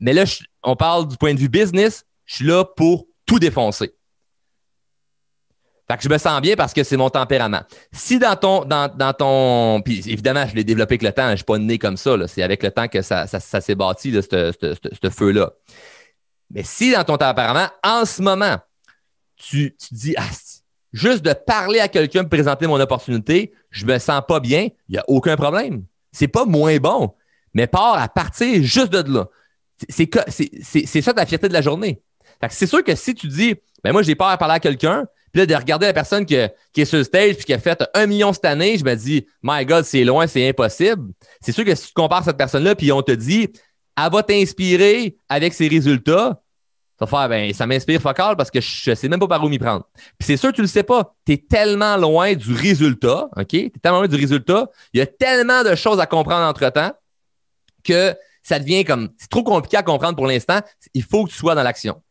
[0.00, 0.24] Mais là,
[0.62, 2.04] on parle du point de vue business.
[2.24, 3.94] Je suis là pour tout défoncer.
[5.90, 7.62] Fait que je me sens bien parce que c'est mon tempérament.
[7.92, 11.44] Si dans ton, dans, ton, puis évidemment, je l'ai développé avec le temps, je suis
[11.44, 15.52] pas né comme ça, c'est avec le temps que ça, ça, s'est bâti, ce feu-là.
[16.50, 18.58] Mais si dans ton tempérament, en ce moment,
[19.36, 20.28] tu, tu dis, ah,
[20.92, 24.92] juste de parler à quelqu'un, de présenter mon opportunité, je me sens pas bien, il
[24.92, 25.84] n'y a aucun problème.
[26.12, 27.14] C'est pas moins bon,
[27.54, 29.28] mais part à partir juste de là.
[29.88, 32.02] C'est ça ta fierté de la journée.
[32.50, 33.54] c'est sûr que si tu dis,
[33.84, 36.34] ben moi, j'ai peur à parler à quelqu'un, puis là, de regarder la personne qui,
[36.34, 39.26] est sur le stage puis qui a fait un million cette année, je me dis,
[39.42, 41.12] my God, c'est loin, c'est impossible.
[41.40, 43.48] C'est sûr que si tu compares cette personne-là, puis on te dit,
[43.96, 46.42] elle va t'inspirer avec ses résultats,
[46.98, 49.42] ça va faire, ben, ça m'inspire focal parce que je ne sais même pas par
[49.42, 49.88] où m'y prendre.
[50.18, 51.14] Puis c'est sûr que tu le sais pas.
[51.24, 53.48] Tu es tellement loin du résultat, OK?
[53.48, 54.68] Tu es tellement loin du résultat.
[54.92, 56.92] Il y a tellement de choses à comprendre entre-temps
[57.82, 60.60] que ça devient comme, c'est trop compliqué à comprendre pour l'instant.
[60.94, 62.02] Il faut que tu sois dans l'action.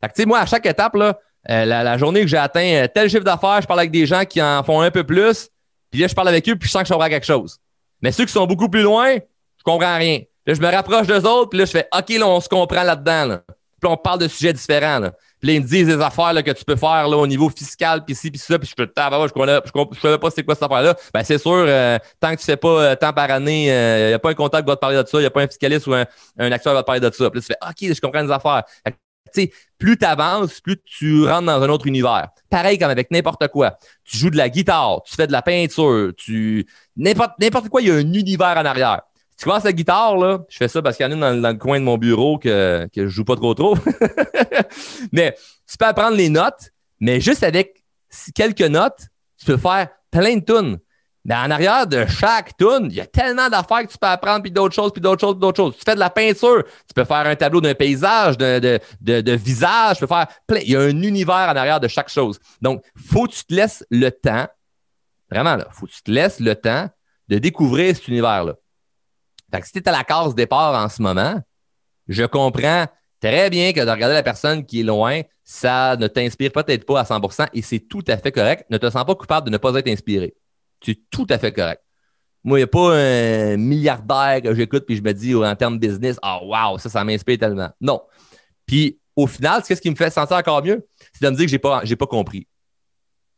[0.00, 1.18] Fait que, tu sais, moi, à chaque étape, là,
[1.50, 4.24] euh, la, journée que j'ai atteint euh, tel chiffre d'affaires, je parle avec des gens
[4.24, 5.48] qui en font un peu plus.
[5.90, 7.58] Puis là, je parle avec eux, puis je sens que je comprends quelque chose.
[8.02, 10.20] Mais ceux qui sont beaucoup plus loin, je comprends rien.
[10.46, 12.82] Là, je me rapproche d'eux autres, puis là, je fais OK, là, on se comprend
[12.82, 13.24] là-dedans.
[13.26, 13.42] Là.
[13.80, 14.98] Puis on parle de sujets différents.
[14.98, 15.12] Là.
[15.40, 17.48] Puis là, ils me disent des affaires là, que tu peux faire là, au niveau
[17.48, 19.60] fiscal, puis ci, puis ça, puis je peux ah, ben je ne
[19.94, 20.96] je, savais pas c'est quoi cette affaire-là.
[21.14, 24.18] Ben, c'est sûr, euh, tant que tu fais pas tant par année, il n'y a
[24.18, 25.86] pas un contact qui va te parler de ça, il n'y a pas un fiscaliste
[25.86, 26.06] ou un,
[26.38, 27.30] un acteur qui va te parler de ça.
[27.30, 28.64] Puis là, tu fais OK, je comprends les affaires
[29.78, 32.28] plus tu avances, plus tu rentres dans un autre univers.
[32.50, 33.78] Pareil comme avec n'importe quoi.
[34.04, 36.66] Tu joues de la guitare, tu fais de la peinture, tu
[36.96, 39.02] n'importe quoi, il y a un univers en arrière.
[39.38, 41.58] Tu commences la guitare, là, je fais ça parce qu'il y en a dans, le
[41.58, 43.76] coin de mon bureau que, que je joue pas trop trop.
[45.12, 45.36] mais
[45.70, 47.84] tu peux apprendre les notes, mais juste avec
[48.34, 49.06] quelques notes,
[49.38, 50.78] tu peux faire plein de tunes.
[51.24, 54.42] Mais en arrière de chaque tune, il y a tellement d'affaires que tu peux apprendre,
[54.42, 55.76] puis d'autres choses, puis d'autres choses, puis d'autres choses.
[55.76, 59.98] Tu fais de la peinture, tu peux faire un tableau d'un paysage, de, de, visage,
[59.98, 60.60] tu peux faire plein.
[60.60, 62.40] Il y a un univers en arrière de chaque chose.
[62.62, 64.48] Donc, faut que tu te laisses le temps,
[65.30, 66.88] vraiment, là, faut que tu te laisses le temps
[67.28, 68.54] de découvrir cet univers-là.
[69.50, 71.40] Fait que si tu à la case départ en ce moment,
[72.06, 72.86] je comprends
[73.20, 77.00] très bien que de regarder la personne qui est loin, ça ne t'inspire peut-être pas
[77.00, 78.66] à 100% et c'est tout à fait correct.
[78.70, 80.34] Ne te sens pas coupable de ne pas être inspiré.
[80.86, 81.82] Es tout à fait correct.
[82.44, 85.78] Moi, il n'y a pas un milliardaire que j'écoute puis je me dis en termes
[85.78, 87.70] business, ah oh, wow, ça, ça m'inspire tellement.
[87.80, 88.02] Non.
[88.66, 91.50] Puis au final, ce qui me fait sentir encore mieux, c'est de me dire que
[91.50, 92.46] je n'ai pas, pas compris.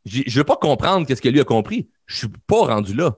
[0.05, 1.89] Je ne veux pas comprendre ce que lui a compris.
[2.05, 3.15] Je ne suis pas rendu là.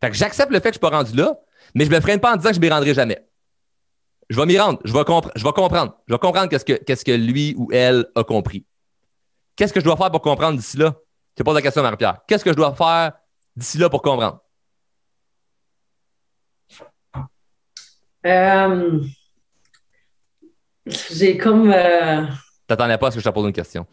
[0.00, 1.38] Fait que j'accepte le fait que je ne suis pas rendu là,
[1.74, 3.18] mais je ne me freine pas en disant que je ne m'y rendrai jamais.
[4.28, 4.80] Je vais m'y rendre.
[4.84, 5.04] Je vais,
[5.36, 5.96] je vais comprendre.
[6.06, 8.64] Je vais comprendre qu'est-ce que, qu'est-ce que lui ou elle a compris.
[9.54, 10.94] Qu'est-ce que je dois faire pour comprendre d'ici là?
[11.36, 12.18] Je te pose la question, Marie-Pierre.
[12.26, 13.12] Qu'est-ce que je dois faire
[13.54, 14.40] d'ici là pour comprendre?
[18.26, 19.00] Euh,
[20.86, 21.72] j'ai comme.
[21.72, 22.26] Euh...
[22.66, 23.86] T'attendais pas à ce que je te pose une question.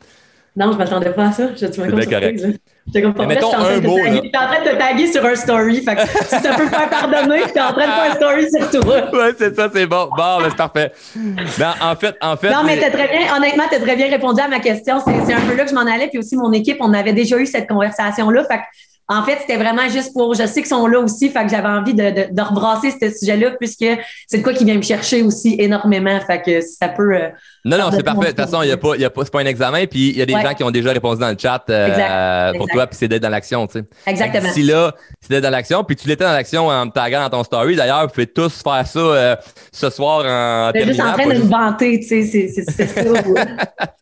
[0.55, 1.53] Non, je m'attendais pas à ça.
[1.53, 2.41] Je suis comme correct.
[2.87, 3.97] J'étais comme pas mettons un mot.
[3.97, 5.81] Tu es en train de te taguer sur un story.
[5.83, 8.45] Fait que si ça peut faire pardonner, tu es en train de faire un story
[8.49, 9.09] sur toi.
[9.13, 10.09] Oui, c'est ça, c'est bon.
[10.15, 10.91] Bon, ben, c'est parfait.
[11.15, 12.49] Ben, en fait, en fait.
[12.49, 14.99] Non, mais t'as très bien, honnêtement, tu as très bien répondu à ma question.
[14.99, 16.07] C'est un peu là que je m'en allais.
[16.07, 18.43] Puis aussi, mon équipe, on avait déjà eu cette conversation-là.
[18.45, 18.63] Fait que
[19.09, 21.67] en fait, c'était vraiment juste pour, je sais qu'ils sont là aussi, fait que j'avais
[21.67, 23.85] envie de, de, de, rebrasser ce sujet-là puisque
[24.27, 27.13] c'est de quoi qui vient me chercher aussi énormément, fait que ça peut.
[27.13, 27.29] Euh,
[27.65, 28.27] non, non, c'est parfait.
[28.27, 30.09] De toute façon, il y a pas, y a pas, c'est pas un examen, puis
[30.09, 32.87] il y a des gens qui ont déjà répondu dans le chat euh, pour toi,
[32.87, 33.85] puis c'est d'être dans l'action, tu sais.
[34.05, 34.49] Exactement.
[34.53, 37.37] Si là, c'est d'être dans l'action, puis tu l'étais dans l'action en me taguant dans
[37.37, 37.75] ton story.
[37.75, 39.35] D'ailleurs, vous pouvez tous faire ça euh,
[39.73, 40.71] ce soir en.
[40.73, 42.83] Je juste en train de me vanter, tu sais, c'est, ça.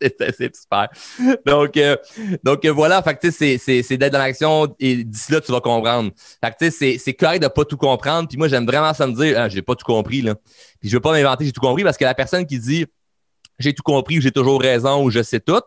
[0.00, 0.88] c'est, super.
[1.44, 1.78] Donc,
[2.44, 5.52] donc voilà, fait que tu sais, c'est, c'est d'être dans l'action et d'ici là, tu
[5.52, 6.10] vas comprendre.
[6.58, 8.28] Tu sais, c'est correct de pas tout comprendre.
[8.28, 10.34] Puis moi, j'aime vraiment ça me dire, ah, j'ai pas tout compris, là.
[10.80, 12.86] Puis je veux pas m'inventer, j'ai tout compris parce que la personne qui dit,
[13.58, 15.62] j'ai tout compris ou j'ai toujours raison ou je sais tout,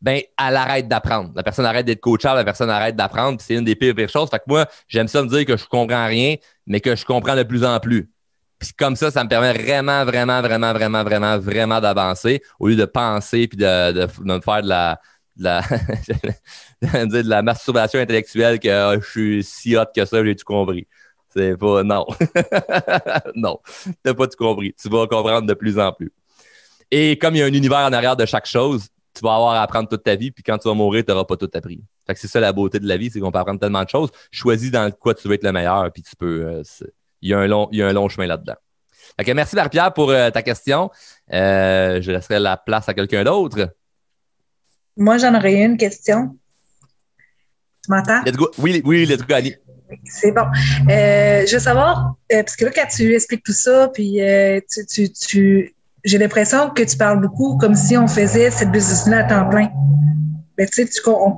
[0.00, 1.32] ben, elle arrête d'apprendre.
[1.36, 3.40] La personne arrête d'être coachable, la personne arrête d'apprendre.
[3.40, 4.28] C'est une des pires, pires choses.
[4.30, 7.36] Fait que moi, j'aime ça me dire que je comprends rien, mais que je comprends
[7.36, 8.10] de plus en plus.
[8.58, 12.76] Puis comme ça, ça me permet vraiment, vraiment, vraiment, vraiment, vraiment, vraiment d'avancer au lieu
[12.76, 15.00] de penser puis de, de, me faire de la,
[15.36, 15.62] de la,
[16.82, 20.86] de la masturbation intellectuelle que ah, je suis si hot que ça, j'ai tout compris?
[21.34, 21.82] C'est pas.
[21.82, 22.06] Non.
[23.34, 23.58] non.
[24.02, 24.74] T'as pas tout compris.
[24.80, 26.12] Tu vas comprendre de plus en plus.
[26.90, 29.54] Et comme il y a un univers en arrière de chaque chose, tu vas avoir
[29.54, 31.82] à apprendre toute ta vie, puis quand tu vas mourir, tu n'auras pas tout appris.
[32.06, 33.88] Fait que c'est ça la beauté de la vie, c'est qu'on peut apprendre tellement de
[33.88, 34.10] choses.
[34.30, 36.46] Choisis dans quoi tu veux être le meilleur, puis tu peux.
[36.46, 36.62] Euh,
[37.20, 38.56] il, y a un long, y a un long chemin là-dedans.
[39.34, 40.90] Merci Marie-Pierre pour euh, ta question.
[41.32, 43.68] Euh, je laisserai la place à quelqu'un d'autre.
[44.96, 46.36] Moi, j'en aurais une question.
[47.84, 48.22] Tu m'entends?
[48.24, 48.50] Let's go.
[48.58, 49.54] Oui, oui, let's go, Annie.
[50.04, 50.44] C'est bon.
[50.88, 54.60] Euh, je veux savoir, euh, parce que là, quand tu expliques tout ça, puis euh,
[54.70, 55.74] tu, tu, tu
[56.04, 59.70] j'ai l'impression que tu parles beaucoup comme si on faisait cette business-là à temps plein.
[60.56, 61.34] Ben, tu sais, tu, on,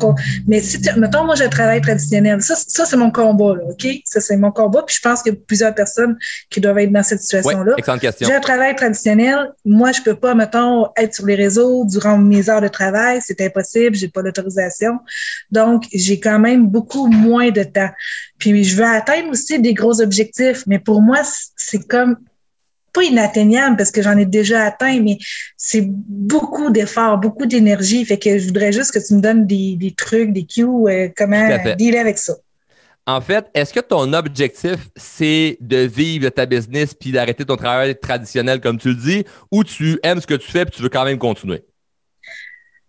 [0.47, 2.43] mais si, tu, mettons, moi, j'ai un travail traditionnel.
[2.43, 3.87] Ça, ça c'est mon combat, là, OK?
[4.05, 4.83] Ça, c'est mon combat.
[4.87, 6.17] Puis je pense qu'il y a plusieurs personnes
[6.51, 7.75] qui doivent être dans cette situation-là.
[7.79, 8.27] excellente question.
[8.29, 9.53] J'ai un travail traditionnel.
[9.65, 13.21] Moi, je peux pas, mettons, être sur les réseaux durant mes heures de travail.
[13.25, 13.95] C'est impossible.
[13.95, 14.99] J'ai pas l'autorisation.
[15.51, 17.91] Donc, j'ai quand même beaucoup moins de temps.
[18.39, 20.65] Puis, je veux atteindre aussi des gros objectifs.
[20.67, 21.19] Mais pour moi,
[21.57, 22.17] c'est comme
[22.95, 25.19] pas inatteignable parce que j'en ai déjà atteint, mais
[25.59, 28.05] c'est beaucoup d'efforts, beaucoup d'énergie.
[28.05, 31.47] Fait que je voudrais juste que tu me donnes des, trucs, des cues, euh, comment
[31.77, 32.35] dealer avec ça.
[33.07, 37.99] En fait, est-ce que ton objectif, c'est de vivre ta business puis d'arrêter ton travail
[37.99, 40.89] traditionnel, comme tu le dis, ou tu aimes ce que tu fais et tu veux
[40.89, 41.65] quand même continuer?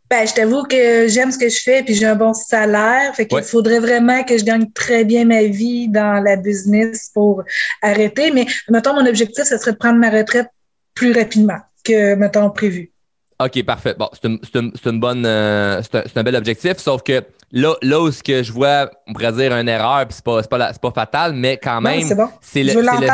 [0.10, 3.16] Ben, je t'avoue que j'aime ce que je fais puis j'ai un bon salaire.
[3.16, 7.44] Fait qu'il faudrait vraiment que je gagne très bien ma vie dans la business pour
[7.82, 8.32] arrêter.
[8.32, 10.48] Mais mettons, mon objectif, ce serait de prendre ma retraite
[10.94, 12.92] plus rapidement que, mettons, prévu.
[13.40, 13.96] OK, parfait.
[13.98, 18.24] Bon, c'est une, bonne euh, c'est un, bel objectif, sauf que là, là où ce
[18.24, 21.58] que je vois, on pourrait dire une erreur, puis c'est pas, pas, pas fatal, mais
[21.58, 22.08] quand même,
[22.42, 22.72] c'est le,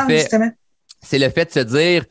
[0.07, 0.29] fait.
[1.01, 2.05] C'est le fait de se dire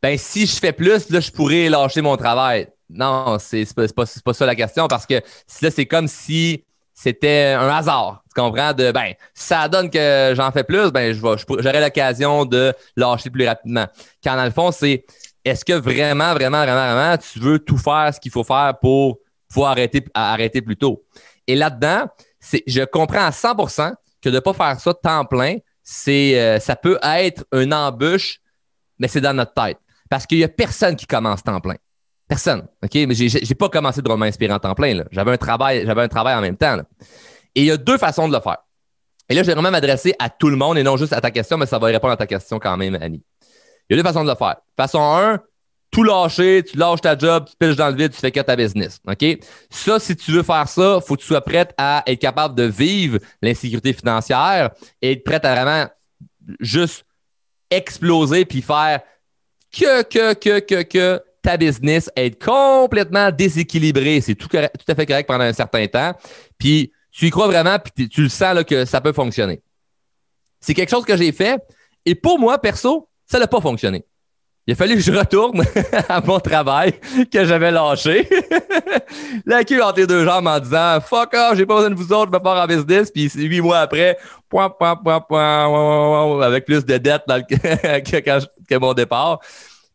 [0.00, 2.68] ben si je fais plus, là, je pourrais lâcher mon travail.
[2.90, 6.64] Non, c'est pas, pas, pas, ça la question parce que là, c'est comme si
[6.94, 8.24] c'était un hasard.
[8.34, 8.72] Tu comprends?
[8.72, 13.86] De ben, ça donne que j'en fais plus, ben, j'aurai l'occasion de lâcher plus rapidement.
[14.24, 15.04] Quand dans le fond, c'est
[15.44, 19.18] est-ce que vraiment, vraiment, vraiment, vraiment, tu veux tout faire ce qu'il faut faire pour
[19.48, 21.04] pouvoir arrêter, arrêter plus tôt?
[21.46, 22.08] Et là-dedans,
[22.66, 26.74] je comprends à 100% que de ne pas faire ça temps plein, c'est, euh, ça
[26.76, 28.40] peut être une embûche,
[28.98, 29.78] mais c'est dans notre tête.
[30.10, 31.76] Parce qu'il n'y a personne qui commence temps plein.
[32.28, 32.68] Personne.
[32.84, 32.94] OK?
[32.94, 35.02] Mais j'ai, pas commencé de roman inspirant temps plein.
[35.10, 36.78] J'avais un travail, j'avais un travail en même temps.
[37.54, 38.58] Et il y a deux façons de le faire.
[39.30, 41.30] Et là, je vais vraiment m'adresser à tout le monde et non juste à ta
[41.30, 43.22] question, mais ça va répondre à ta question quand même, Annie.
[43.88, 44.56] Il y a deux façons de le faire.
[44.76, 45.40] Façon 1,
[45.90, 48.56] tout lâcher, tu lâches ta job, tu piches dans le vide, tu fais que ta
[48.56, 49.00] business.
[49.06, 49.24] OK?
[49.70, 52.64] Ça, si tu veux faire ça, faut que tu sois prête à être capable de
[52.64, 54.70] vivre l'insécurité financière
[55.00, 55.88] et être prête à vraiment
[56.60, 57.04] juste
[57.70, 59.00] exploser puis faire
[59.72, 64.20] que, que, que, que, que ta business être complètement déséquilibrée.
[64.20, 66.12] C'est tout, tout, à fait correct pendant un certain temps.
[66.58, 69.62] Puis tu y crois vraiment, puis tu le sens là, que ça peut fonctionner.
[70.60, 71.58] C'est quelque chose que j'ai fait.
[72.04, 74.04] Et pour moi, perso, ça n'a pas fonctionné.
[74.66, 75.62] Il a fallu que je retourne
[76.10, 76.92] à mon travail
[77.32, 78.28] que j'avais lâché.
[79.46, 82.12] la queue entre les deux jambes en disant Fuck off, j'ai pas besoin de vous
[82.12, 83.10] autres, je me pars en business.
[83.10, 84.18] Puis huit mois après,
[84.50, 89.40] point, point, point, point, avec plus de dettes que, mon départ.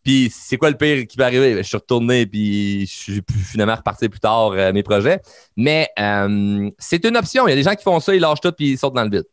[0.04, 1.58] Puis c'est quoi le pire qui va arriver?
[1.58, 5.22] Je suis retourné puis je suis finalement reparti plus tard euh, mes projets.
[5.56, 7.48] Mais euh, c'est une option.
[7.48, 9.04] Il y a des gens qui font ça, ils lâchent tout puis ils sautent dans
[9.04, 9.26] le vide.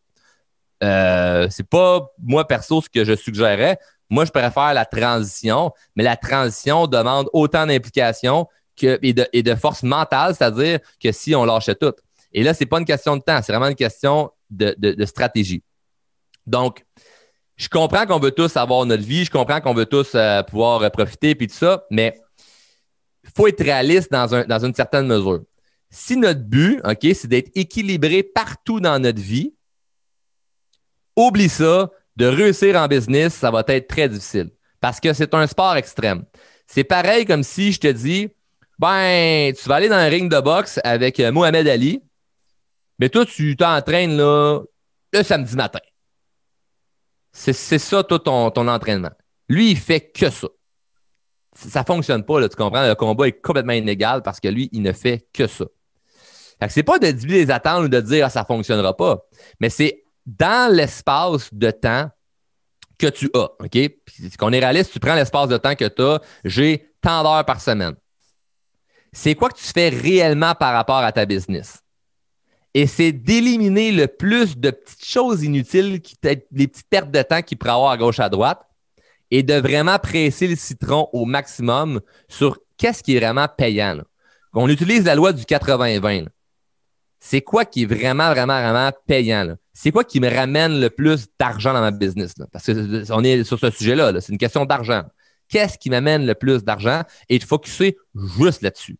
[0.82, 3.78] Euh, c'est pas moi perso ce que je suggérerais.
[4.08, 8.48] Moi, je préfère la transition, mais la transition demande autant d'implication
[8.82, 11.92] et, de, et de force mentale, c'est-à-dire que si on lâchait tout.
[12.32, 15.62] Et là, c'est pas une question de temps, c'est vraiment une question de, de stratégie.
[16.46, 16.84] Donc,
[17.61, 20.82] je comprends qu'on veut tous avoir notre vie, je comprends qu'on veut tous euh, pouvoir
[20.82, 22.18] euh, profiter puis tout ça, mais
[23.22, 25.42] il faut être réaliste dans, un, dans une certaine mesure.
[25.90, 29.54] Si notre but, OK, c'est d'être équilibré partout dans notre vie,
[31.14, 34.50] oublie ça, de réussir en business, ça va être très difficile
[34.80, 36.24] parce que c'est un sport extrême.
[36.66, 38.30] C'est pareil comme si je te dis,
[38.78, 42.02] ben, tu vas aller dans un ring de boxe avec euh, Mohamed Ali,
[42.98, 44.61] mais toi, tu t'entraînes là,
[45.12, 45.80] le samedi matin.
[47.32, 49.10] C'est ça, tout ton, entraînement.
[49.48, 50.48] Lui, il fait que ça.
[51.54, 52.86] Ça fonctionne pas, tu comprends?
[52.86, 55.66] Le combat est complètement inégal parce que lui, il ne fait que ça.
[56.60, 59.18] Fait que c'est pas de diviser les attentes ou de dire ah, ça fonctionnera pas,
[59.60, 62.08] mais c'est dans l'espace de temps
[62.98, 63.50] que tu as.
[63.58, 63.78] OK?
[64.38, 67.60] Qu'on est réaliste, tu prends l'espace de temps que tu as, j'ai tant d'heures par
[67.60, 67.94] semaine.
[69.12, 71.82] C'est quoi que tu fais réellement par rapport à ta business?
[72.74, 77.42] Et c'est d'éliminer le plus de petites choses inutiles, qui, les petites pertes de temps
[77.42, 78.60] qu'il pourrait avoir à gauche à droite,
[79.30, 84.00] et de vraiment presser le citron au maximum sur qu'est-ce qui est vraiment payant.
[84.52, 86.26] On utilise la loi du 80-20.
[87.20, 89.54] C'est quoi qui est vraiment, vraiment, vraiment payant?
[89.72, 92.34] C'est quoi qui me ramène le plus d'argent dans ma business?
[92.50, 94.12] Parce qu'on est sur ce sujet-là.
[94.12, 95.02] -là, c'est une question d'argent.
[95.48, 97.02] Qu'est-ce qui m'amène le plus d'argent?
[97.28, 97.98] Et de focuser
[98.38, 98.98] juste là-dessus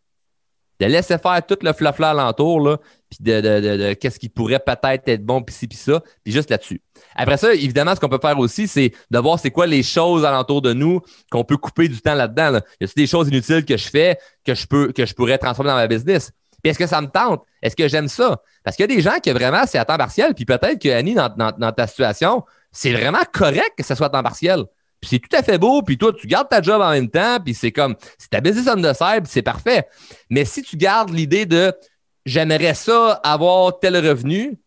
[0.81, 2.79] de laisser faire tout le flafla alentour,
[3.11, 6.81] puis de, qu'est-ce qui pourrait peut-être être bon, puis ci, puis ça, puis juste là-dessus.
[7.15, 10.23] Après ça, évidemment, ce qu'on peut faire aussi, c'est de voir c'est quoi les choses
[10.23, 12.61] alentour de nous qu'on peut couper du temps là-dedans.
[12.79, 15.37] Il y a des choses inutiles que je fais que je peux que je pourrais
[15.37, 16.31] transformer dans ma business?
[16.63, 17.43] Puis est-ce que ça me tente?
[17.61, 18.41] Est-ce que j'aime ça?
[18.63, 20.89] Parce qu'il y a des gens qui vraiment, c'est à temps partiel, puis peut-être que
[20.89, 24.63] Annie, dans, dans, ta situation, c'est vraiment correct que ce soit à temps partiel.
[25.01, 27.39] Puis c'est tout à fait beau, puis toi, tu gardes ta job en même temps,
[27.43, 29.87] puis c'est comme, c'est ta business on the side, c'est parfait.
[30.29, 31.73] Mais si tu gardes l'idée de
[32.25, 34.59] j'aimerais ça avoir tel revenu,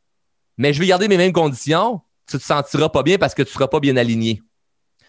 [0.57, 3.53] mais je vais garder mes mêmes conditions, tu te sentiras pas bien parce que tu
[3.53, 4.43] seras pas bien aligné.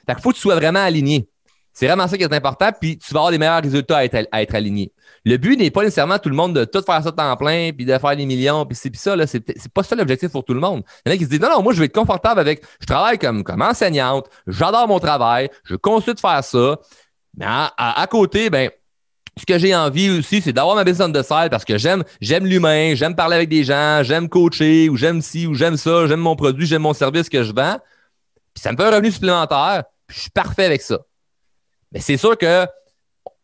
[0.08, 1.30] Fait qu'il faut que tu sois vraiment aligné.
[1.76, 4.30] C'est vraiment ça qui est important, puis tu vas avoir les meilleurs résultats à être,
[4.32, 4.94] à aligné.
[5.26, 7.86] Le but n'est pas nécessairement tout le monde de tout faire ça temps plein, puis
[7.86, 9.44] de faire des millions, puis c'est puis ça, là, c'est,
[9.74, 10.84] pas ça l'objectif pour tout le monde.
[11.06, 12.64] Il y en a qui se disent, non, non, moi, je vais être confortable avec,
[12.80, 16.80] je travaille comme, comme enseignante, j'adore mon travail, je continue de faire ça,
[17.38, 18.70] mais à, côté, ben,
[19.38, 22.46] ce que j'ai envie aussi, c'est d'avoir ma business de salle parce que j'aime, j'aime
[22.46, 26.22] l'humain, j'aime parler avec des gens, j'aime coacher, ou j'aime ci, ou j'aime ça, j'aime
[26.22, 27.78] mon produit, j'aime mon service que je vends.
[28.54, 31.00] Puis ça me fait un revenu supplémentaire, puis je suis parfait avec ça.
[31.92, 32.66] Mais c'est sûr que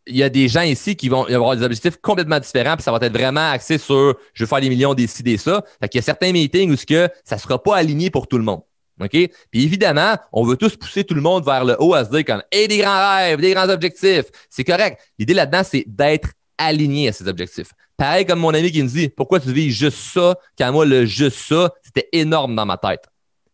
[0.06, 2.90] il y a des gens ici qui vont avoir des objectifs complètement différents, puis ça
[2.90, 5.62] va être vraiment axé sur je veux faire des millions, décider ça.
[5.80, 8.38] Fait qu'il y a certains meetings où ce que ça sera pas aligné pour tout
[8.38, 8.62] le monde.
[9.04, 9.30] OK?
[9.50, 12.24] Puis évidemment, on veut tous pousser tout le monde vers le haut à se dire
[12.24, 14.26] comme Hey, des grands rêves, des grands objectifs.
[14.48, 15.00] C'est correct.
[15.18, 17.72] L'idée là-dedans, c'est d'être aligné à ces objectifs.
[17.96, 21.04] Pareil comme mon ami qui me dit Pourquoi tu vis juste ça quand moi, le
[21.06, 23.04] juste ça, c'était énorme dans ma tête.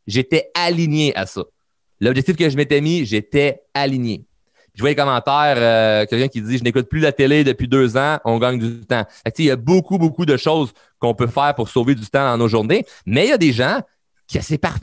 [0.06, 1.42] J'étais aligné à ça.
[2.00, 4.24] L'objectif que je m'étais mis, j'étais aligné.
[4.74, 7.96] Je vois les commentaires, euh, quelqu'un qui dit Je n'écoute plus la télé depuis deux
[7.96, 9.04] ans, on gagne du temps.
[9.36, 12.38] il y a beaucoup, beaucoup de choses qu'on peut faire pour sauver du temps dans
[12.38, 13.80] nos journées, mais il y a des gens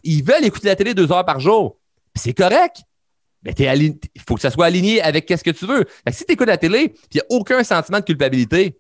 [0.04, 1.78] ils veulent écouter la télé deux heures par jour.
[2.16, 2.84] C'est correct.
[3.44, 5.86] Mais il faut que ça soit aligné avec qu'est-ce que tu veux.
[6.12, 8.80] si tu écoutes la télé il n'y a aucun sentiment de culpabilité,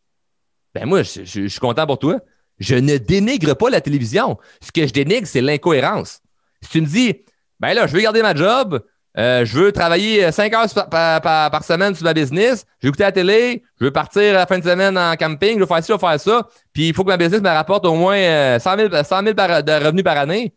[0.74, 2.20] ben moi, je, je suis content pour toi.
[2.58, 4.38] Je ne dénigre pas la télévision.
[4.62, 6.22] Ce que je dénigre, c'est l'incohérence.
[6.62, 7.14] Si tu me dis,
[7.60, 8.84] ben là, je veux garder ma job,
[9.18, 12.66] euh, je veux travailler 5 heures par, semaine sur ma business.
[12.82, 13.64] Veux écouter la télé.
[13.80, 15.56] Je veux partir la fin de semaine en camping.
[15.56, 16.48] Je veux faire ci, je veux faire ça.
[16.74, 19.86] Puis il faut que ma business me rapporte au moins 100 000, 100 000 de
[19.86, 20.54] revenus par année.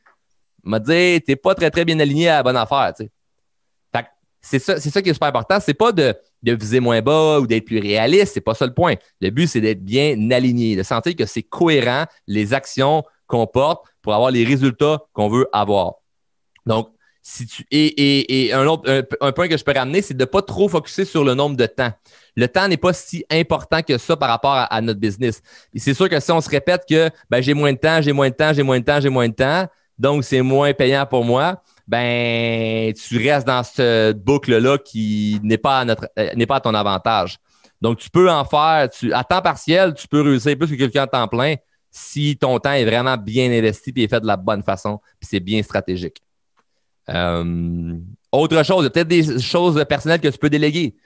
[0.65, 2.93] m'a dit, t'es pas très, très bien aligné à la bonne affaire.
[4.41, 5.59] c'est ça, c'est ça qui est super important.
[5.61, 8.35] C'est pas de, de viser moins bas ou d'être plus réaliste.
[8.35, 8.95] C'est pas ça le point.
[9.21, 13.87] Le but, c'est d'être bien aligné, de sentir que c'est cohérent les actions qu'on porte
[14.03, 15.95] pour avoir les résultats qu'on veut avoir.
[16.67, 16.89] Donc,
[17.71, 21.05] et, un autre un, point que je peux ramener, c'est de ne pas trop focuser
[21.05, 21.93] sur le nombre de temps.
[22.37, 25.43] Le temps n'est pas si important que ça par rapport à, notre business.
[25.75, 28.31] c'est sûr que si on se répète que ben, j'ai moins de temps, j'ai moins
[28.31, 29.67] de temps, j'ai moins de temps, j'ai moins de temps,
[29.99, 35.81] donc c'est moins payant pour moi, ben tu restes dans cette boucle-là qui n'est pas
[35.81, 35.87] à
[36.19, 37.39] euh, pas à ton avantage.
[37.81, 41.07] Donc, tu peux en faire, à temps partiel, tu peux réussir plus que quelqu'un à
[41.07, 41.55] temps plein
[41.91, 45.41] si ton temps est vraiment bien investi et fait de la bonne façon, puis c'est
[45.41, 46.23] bien stratégique.
[47.11, 47.95] Euh,
[48.33, 50.97] autre chose, il y a peut-être des choses personnelles que tu peux déléguer.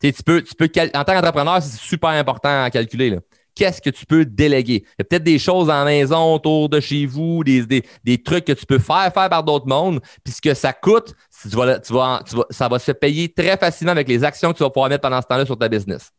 [0.00, 3.18] Tu, peux, tu peux, en tant qu'entrepreneur, c'est super important à calculer.
[3.54, 4.84] Qu'est-ce que tu peux déléguer?
[4.84, 8.46] Il y a peut-être des choses en maison autour de chez vous, des, des, trucs
[8.46, 12.78] que tu peux faire faire par d'autres mondes, puis ce que ça coûte, ça va
[12.78, 15.44] se payer très facilement avec les actions que tu vas pouvoir mettre pendant ce temps-là
[15.44, 16.10] sur ta business.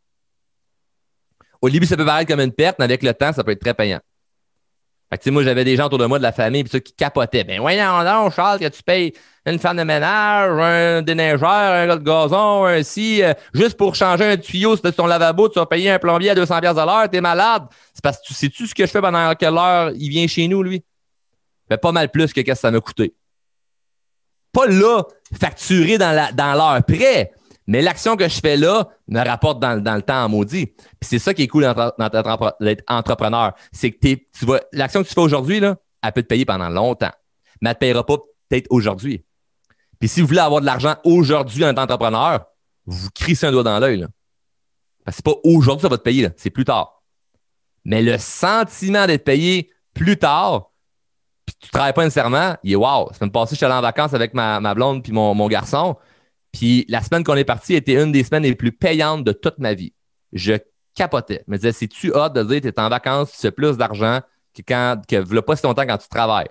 [1.60, 3.62] Au début, ça peut paraître comme une perte, mais avec le temps, ça peut être
[3.62, 4.00] très payant.
[5.28, 7.44] Moi, j'avais des gens autour de moi de la famille qui capotaient.
[7.44, 9.14] Ben voyons donc, Charles, que tu payes
[9.46, 13.96] une femme de ménage, un déneigeur, un gars de gazon, un si, euh, juste pour
[13.96, 17.10] changer un tuyau sur ton lavabo, tu vas payer un plombier à 200 à l'heure,
[17.10, 17.64] t'es malade.
[17.94, 20.48] C'est parce que tu sais-tu ce que je fais pendant quelle heure il vient chez
[20.48, 20.84] nous, lui?
[21.70, 23.14] Ben, pas mal plus que qu'est-ce que ça m'a coûté.
[24.52, 25.04] Pas là,
[25.38, 27.32] facturé dans l'heure près.
[27.68, 30.66] Mais l'action que je fais là me rapporte dans, le temps en maudit.
[30.66, 33.54] Puis c'est ça qui est cool d'être entrepreneur.
[33.72, 37.12] C'est que tu vois, l'action que tu fais aujourd'hui, elle peut te payer pendant longtemps.
[37.62, 38.18] Mais elle ne te payera pas
[38.50, 39.24] peut-être aujourd'hui.
[40.00, 42.46] Puis si vous voulez avoir de l'argent aujourd'hui en tant qu'entrepreneur,
[42.86, 44.06] vous crissez un doigt dans l'œil.
[45.06, 47.02] Parce que c'est pas aujourd'hui ça va te payer, c'est plus tard.
[47.86, 50.72] Mais le sentiment d'être payé plus tard,
[51.46, 53.12] puis tu travailles pas nécessairement, il est wow.
[53.18, 55.98] Ça me passée, je suis allé en vacances avec ma, blonde puis mon, mon garçon.
[56.54, 59.58] Puis la semaine qu'on est parti était une des semaines les plus payantes de toute
[59.58, 59.94] ma vie.
[60.32, 60.54] Je
[60.96, 61.44] capotais.
[61.48, 63.76] Je me disais, c'est-tu hâte de dire que tu es en vacances, tu fais plus
[63.76, 64.22] d'argent
[64.56, 66.50] que quand que pas si longtemps quand tu travailles?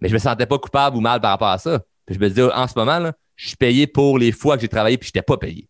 [0.00, 1.80] Mais je me sentais pas coupable ou mal par rapport à ça.
[2.06, 4.62] Puis je me disais, en ce moment, là, je suis payé pour les fois que
[4.62, 5.68] j'ai travaillé puis je n'étais pas payé.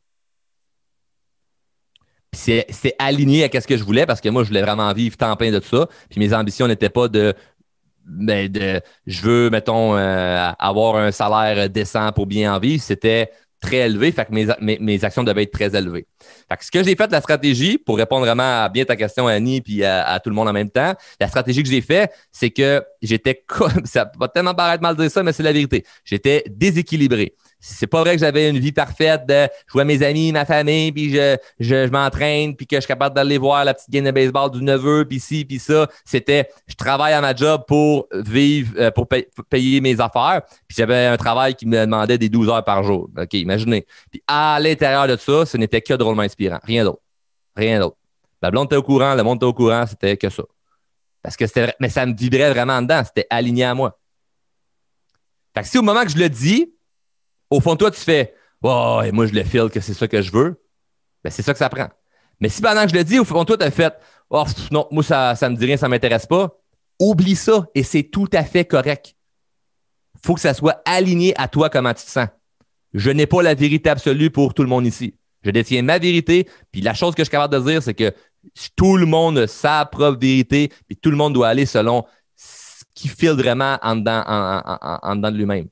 [2.32, 5.34] c'est aligné à ce que je voulais parce que moi, je voulais vraiment vivre temps
[5.36, 5.88] plein de tout ça.
[6.11, 7.34] Puis mes ambitions n'étaient pas de
[8.09, 13.31] ben de, je veux, mettons, euh, avoir un salaire décent pour bien en vivre, c'était
[13.61, 16.07] très élevé, fait que mes, mes, actions devaient être très élevées.
[16.49, 19.27] Fait que ce que j'ai fait, la stratégie, pour répondre vraiment à bien ta question,
[19.27, 22.51] Annie, puis à, tout le monde en même temps, la stratégie que j'ai fait, c'est
[22.51, 23.45] que j'étais,
[23.85, 25.85] ça va tellement paraître mal de dire ça, mais c'est la vérité.
[26.05, 30.33] J'étais déséquilibré c'est pas vrai que j'avais une vie parfaite de je vois mes amis,
[30.33, 33.91] ma famille, puis je, je, m'entraîne, puis que je suis capable d'aller voir la petite
[33.91, 35.89] game de baseball du neveu, puis ci, puis ça.
[36.05, 40.43] C'était je travaille à ma job pour vivre, euh, pour, payer mes affaires.
[40.66, 43.09] Puis j'avais un travail qui me demandait des 12 heures par jour.
[43.16, 43.87] OK, imaginez.
[44.11, 46.59] Puis à l'intérieur de ça, ce n'était que inspirant.
[46.63, 47.03] Rien d'autre.
[47.57, 47.97] Rien d'autre.
[48.41, 50.45] La blonde était au courant, le monde était au courant, c'était que ça.
[51.23, 53.99] Parce que c'était mais ça me vibrait vraiment dedans, c'était aligné à moi.
[55.55, 56.73] Fait que si au moment que je le dis,
[57.51, 60.09] au fond de toi, tu fais Oh, et moi, je le feel que c'est ça
[60.09, 60.61] que je veux,
[61.23, 61.89] ben, c'est ça que ça prend.
[62.41, 63.95] Mais si pendant que je le dis, au fond de toi, tu as fait
[64.31, 66.59] Oh, non, moi, ça, ça me dit rien, ça ne m'intéresse pas,
[66.99, 69.17] oublie ça et c'est tout à fait correct.
[70.25, 72.29] Faut que ça soit aligné à toi comment tu te sens.
[72.93, 75.15] Je n'ai pas la vérité absolue pour tout le monde ici.
[75.43, 78.12] Je détiens ma vérité, puis la chose que je suis capable de dire, c'est que
[78.76, 82.05] tout le monde a sa propre vérité, puis tout le monde doit aller selon
[82.36, 85.68] ce qui file vraiment en dedans, de lui-même.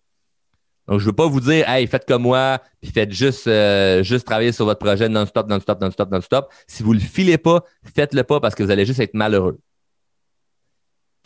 [0.86, 4.04] Donc, je ne veux pas vous dire, hey, faites comme moi, puis faites juste, euh,
[4.04, 6.52] juste travailler sur votre projet non-stop, non-stop, non-stop, non-stop.
[6.68, 7.64] Si vous ne le filez pas,
[7.94, 9.58] faites-le pas parce que vous allez juste être malheureux.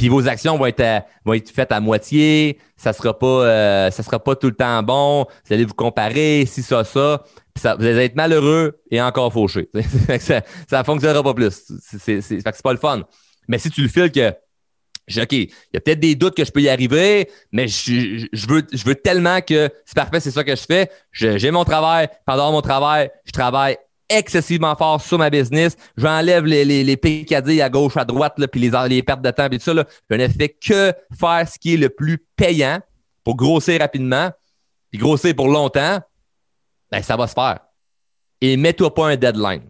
[0.01, 1.05] Puis vos actions vont être,
[1.53, 5.27] faites à moitié, ça sera pas, euh, sera pas tout le temps bon.
[5.45, 7.23] Vous allez vous comparer, si ça, ça,
[7.57, 9.69] ça, vous allez être malheureux et encore fauché.
[10.21, 10.43] ça,
[10.73, 11.73] ne fonctionnera pas plus.
[11.99, 13.03] C'est, pas le fun.
[13.49, 14.33] Mais si tu le files que
[15.19, 18.65] OK, il y a peut-être des doutes que je peux y arriver, mais je, veux,
[18.73, 20.89] je veux tellement que c'est parfait, c'est ça que je fais.
[21.13, 23.77] J'ai mon travail, pendant mon travail, je travaille
[24.09, 25.77] excessivement fort sur ma business.
[25.97, 29.47] J'enlève les, les, les à gauche, à droite, là, puis les, les pertes de temps,
[29.47, 29.75] et tout ça.
[29.75, 29.85] Là.
[30.11, 32.81] Je ne fais que faire ce qui est le plus payant
[33.25, 34.31] pour grossir rapidement,
[34.91, 36.01] puis grossir pour longtemps.
[36.91, 37.61] Ben, ça va se faire.
[38.41, 39.69] Et mets-toi pas un deadline.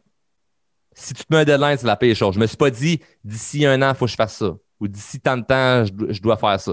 [0.92, 2.34] Si tu te mets un deadline, c'est la pire chose.
[2.34, 4.88] Je me suis pas dit, d'ici un an, il faut que je fasse ça ou
[4.88, 6.72] d'ici tant de temps, je, dois faire ça.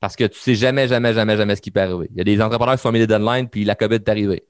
[0.00, 2.08] Parce que tu sais jamais, jamais, jamais, jamais ce qui peut arriver.
[2.10, 4.46] Il y a des entrepreneurs qui sont mis des deadlines, puis la COVID est arrivée.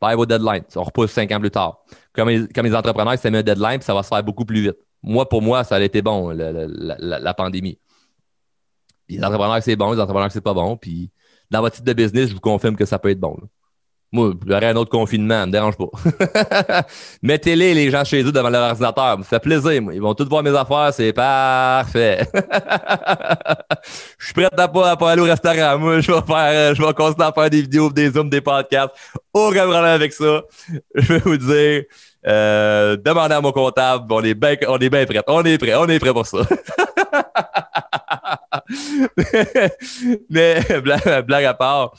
[0.00, 0.64] Faire vos deadlines.
[0.76, 1.82] On repousse cinq ans plus tard.
[2.12, 4.44] Comme les, comme les entrepreneurs, c'est mis un deadline, puis ça va se faire beaucoup
[4.44, 4.76] plus vite.
[5.02, 7.78] Moi, pour moi, ça a été bon, la, pandémie.
[9.08, 10.76] les entrepreneurs, c'est bon, les entrepreneurs, c'est pas bon.
[10.76, 11.10] Puis
[11.50, 13.36] dans votre type de business, je vous confirme que ça peut être bon.
[14.14, 16.82] Moi, aurait un autre confinement, ça me dérange pas.
[17.22, 19.04] Mettez-les, les gens chez eux, devant leur ordinateur.
[19.04, 19.94] Ça me fait plaisir, moi.
[19.94, 22.26] Ils vont tous voir mes affaires, c'est parfait.
[24.18, 25.78] je suis prêt à pas, pas aller au restaurant.
[25.78, 28.94] Moi, je vais faire, je vais continuer à faire des vidéos, des zooms, des podcasts.
[29.32, 30.42] Aucun problème avec ça.
[30.94, 31.84] Je vais vous dire,
[32.26, 35.22] euh, demandez à mon comptable, on est bien, on est bien prêt.
[35.26, 36.38] On est prêt, on est prêt pour ça.
[40.30, 40.60] mais
[41.26, 41.94] blague, à part,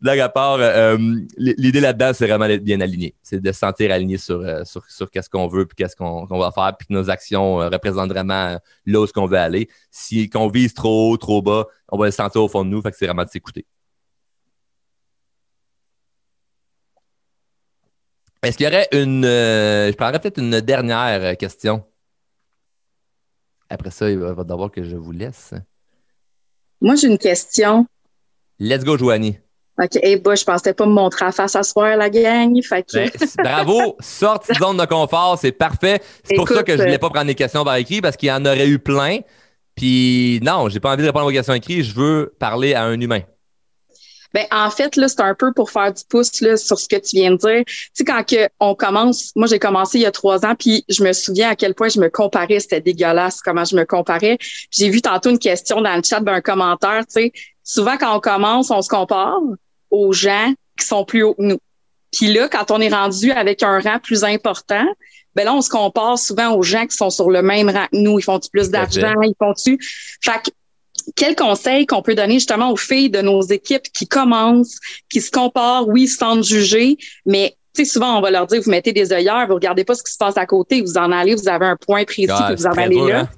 [0.00, 0.96] blague à part, euh,
[1.36, 3.14] l'idée là-dedans, c'est vraiment d'être bien aligné.
[3.22, 6.26] C'est de se sentir aligné sur, euh, sur, sur qu'est-ce qu'on veut, puis qu'est-ce qu'on
[6.26, 9.68] va faire, puis que nos actions euh, représentent vraiment là où qu'on veut aller.
[9.90, 12.82] Si qu'on vise trop haut, trop bas, on va le sentir au fond de nous,
[12.82, 13.66] fait que c'est vraiment de s'écouter.
[18.42, 19.24] Est-ce qu'il y aurait une.
[19.24, 21.84] je prendrais peut-être une dernière question?
[23.68, 25.54] Après ça, il va d'abord que je vous laisse.
[26.80, 27.86] Moi, j'ai une question.
[28.58, 29.38] Let's go, Joanie.
[29.82, 29.96] OK.
[30.02, 32.58] Hey, bah, je pensais pas me montrer à face à soir, la gang.
[32.70, 33.10] Ben,
[33.42, 33.96] bravo.
[34.00, 35.38] Sorte de zone de confort.
[35.38, 36.00] C'est parfait.
[36.24, 38.32] C'est pour ça que je voulais pas prendre des questions par écrit parce qu'il y
[38.32, 39.18] en aurait eu plein.
[39.74, 41.84] Puis non, j'ai pas envie de répondre aux questions écrites.
[41.84, 43.20] Je veux parler à un humain.
[44.34, 46.96] Ben, en fait, là, c'est un peu pour faire du pouce là, sur ce que
[46.96, 47.64] tu viens de dire.
[47.66, 50.84] Tu sais, quand que on commence, moi, j'ai commencé il y a trois ans, puis
[50.88, 54.38] je me souviens à quel point je me comparais, c'était dégueulasse comment je me comparais.
[54.70, 58.20] J'ai vu tantôt une question dans le chat d'un commentaire, tu sais, souvent quand on
[58.20, 59.40] commence, on se compare
[59.90, 61.58] aux gens qui sont plus hauts que nous.
[62.12, 64.86] Puis là, quand on est rendu avec un rang plus important,
[65.34, 67.98] ben là, on se compare souvent aux gens qui sont sur le même rang que
[67.98, 68.18] nous.
[68.18, 69.12] Ils font-tu plus d'argent?
[69.22, 69.78] Ils font-tu?
[70.22, 70.50] Fait que
[71.14, 74.78] quel conseil qu'on peut donner justement aux filles de nos équipes qui commencent,
[75.08, 78.70] qui se comparent, oui, sans juger, mais tu sais, souvent, on va leur dire, vous
[78.70, 81.34] mettez des œillères, vous regardez pas ce qui se passe à côté, vous en allez,
[81.34, 83.20] vous avez un point précis que vous en allez là.
[83.20, 83.28] Hein?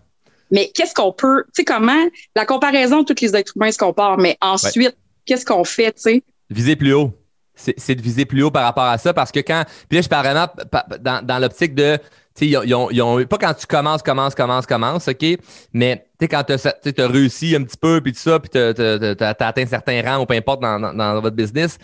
[0.50, 4.16] Mais qu'est-ce qu'on peut, tu sais, comment, la comparaison, tous les êtres humains se comparent,
[4.16, 4.96] mais ensuite,
[5.26, 6.22] qu'est-ce qu'on fait, tu sais?
[6.48, 7.12] Viser plus haut.
[7.54, 10.08] C'est de viser plus haut par rapport à ça parce que quand, puis là, je
[10.08, 10.46] parle vraiment
[11.00, 11.98] dans, dans l'optique de,
[12.38, 15.24] pas quand tu commences, commences, commences, commences, OK?
[15.72, 19.66] Mais quand tu as, réussi un petit peu, puis tout ça, puis tu as, atteint
[19.66, 21.78] certains rangs ou peu importe dans, votre business,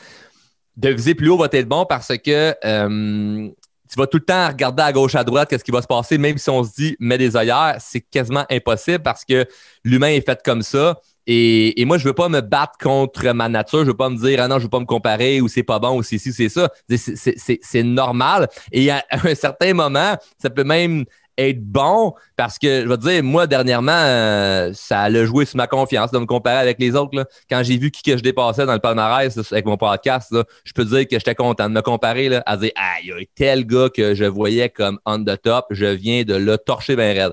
[0.76, 3.48] de viser plus haut va être bon parce que euh,
[3.88, 6.18] tu vas tout le temps regarder à gauche, à droite, qu'est-ce qui va se passer,
[6.18, 9.46] même si on se dit, mets des œillères, c'est quasiment impossible parce que
[9.84, 11.00] l'humain est fait comme ça.
[11.26, 13.80] Et, moi, je veux pas me battre contre ma nature.
[13.80, 15.78] Je veux pas me dire, ah non, je veux pas me comparer ou c'est pas
[15.78, 16.70] bon ou c'est ci, c'est ça.
[16.88, 18.48] C'est normal.
[18.72, 21.04] Et à un certain moment, ça peut même
[21.36, 25.56] être bon parce que, je vais te dire, moi, dernièrement, euh, ça a joué sur
[25.56, 27.26] ma confiance de me comparer avec les autres.
[27.50, 30.84] Quand j'ai vu qui que je dépassais dans le palmarès avec mon podcast, je peux
[30.84, 33.66] dire que j'étais content de me comparer là, à dire, ah, il y a tel
[33.66, 37.32] gars que je voyais comme on the top, je viens de le torcher bien raide.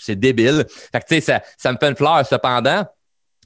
[0.00, 0.64] C'est débile.
[0.68, 2.24] Fait que, tu sais, ça, ça me fait une fleur.
[2.26, 2.84] Cependant,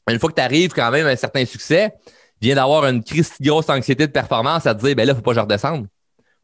[0.08, 1.92] une fois que tu arrives quand même à un certain succès,
[2.40, 5.30] viens d'avoir une crise grosse anxiété de performance à te dire, ben là, faut pas
[5.30, 5.86] que je redescende.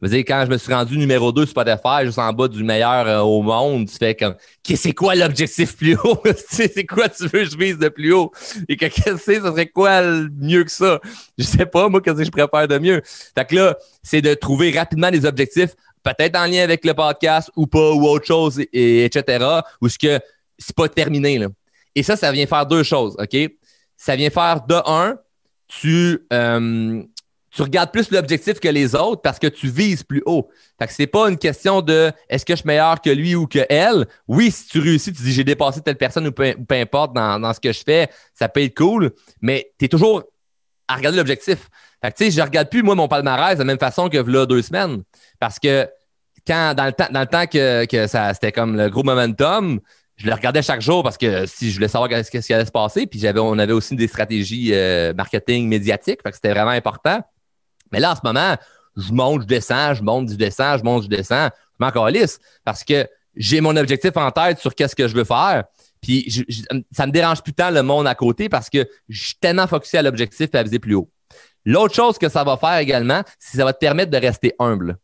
[0.01, 3.21] Quand je me suis rendu numéro 2 sur Spotify, juste en bas du meilleur euh,
[3.21, 6.21] au monde, tu fais comme, c'est quoi l'objectif plus haut?
[6.47, 8.31] c'est quoi tu veux que je vise de plus haut?
[8.67, 10.01] Et que, qu'est-ce que ça serait quoi
[10.39, 10.99] mieux que ça?
[11.37, 13.01] Je sais pas, moi, qu'est-ce que je préfère de mieux?
[13.05, 17.49] Fait que là, c'est de trouver rapidement des objectifs, peut-être en lien avec le podcast
[17.55, 19.45] ou pas, ou autre chose, et, etc.,
[19.81, 20.19] ou ce que
[20.57, 21.47] c'est pas terminé, là.
[21.95, 23.37] Et ça, ça vient faire deux choses, OK?
[23.97, 25.17] Ça vient faire, de un,
[25.67, 27.01] tu, euh,
[27.55, 30.49] tu regardes plus l'objectif que les autres parce que tu vises plus haut.
[30.77, 33.47] Fait que c'est pas une question de est-ce que je suis meilleur que lui ou
[33.47, 34.07] que elle?
[34.27, 37.61] Oui, si tu réussis, tu dis j'ai dépassé telle personne ou peu, importe dans, ce
[37.61, 40.23] que je fais, ça peut être cool, mais tu es toujours
[40.89, 41.69] à regarder l'objectif.
[42.03, 44.17] Fait que tu sais, je regarde plus moi mon palmarès de la même façon que
[44.17, 45.03] là deux semaines
[45.39, 45.87] parce que
[46.45, 49.79] quand dans le temps dans le temps que, que ça c'était comme le gros momentum,
[50.17, 52.71] je le regardais chaque jour parce que si je voulais savoir ce qui allait se
[52.71, 57.21] passer, puis j'avais on avait aussi des stratégies euh, marketing médiatiques, que c'était vraiment important.
[57.91, 58.55] Mais là, en ce moment,
[58.95, 61.49] je monte, je descends, je monte, je descends, je monte, je descends.
[61.79, 65.25] Je m'en lisse parce que j'ai mon objectif en tête sur qu'est-ce que je veux
[65.25, 65.65] faire.
[66.01, 66.45] Puis
[66.91, 69.97] ça me dérange plus tant le monde à côté parce que je suis tellement focusé
[69.97, 71.09] à l'objectif et à viser plus haut.
[71.65, 74.53] L'autre chose que ça va faire également, c'est que ça va te permettre de rester
[74.59, 74.97] humble.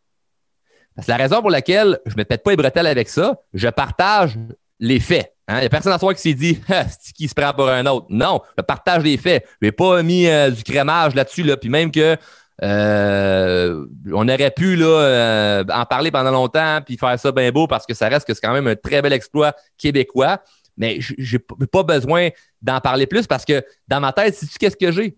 [0.98, 3.42] C'est la raison pour laquelle je ne me pète pas les bretelles avec ça.
[3.54, 4.38] Je partage
[4.82, 5.34] les faits.
[5.48, 5.58] Hein?
[5.58, 7.70] Il n'y a personne à soi qui s'est dit ah, c'est qui se prend pour
[7.70, 8.08] un autre?
[8.10, 9.48] Non, je partage les faits.
[9.62, 11.44] Je n'ai pas mis euh, du crémage là-dessus.
[11.44, 11.56] Là.
[11.56, 12.18] Puis même que
[12.64, 17.66] euh, on aurait pu là, euh, en parler pendant longtemps puis faire ça bien beau
[17.66, 20.42] parce que ça reste que c'est quand même un très bel exploit québécois.
[20.78, 22.30] Mais j'ai pas besoin
[22.62, 25.18] d'en parler plus parce que dans ma tête, sais-tu qu'est-ce que j'ai?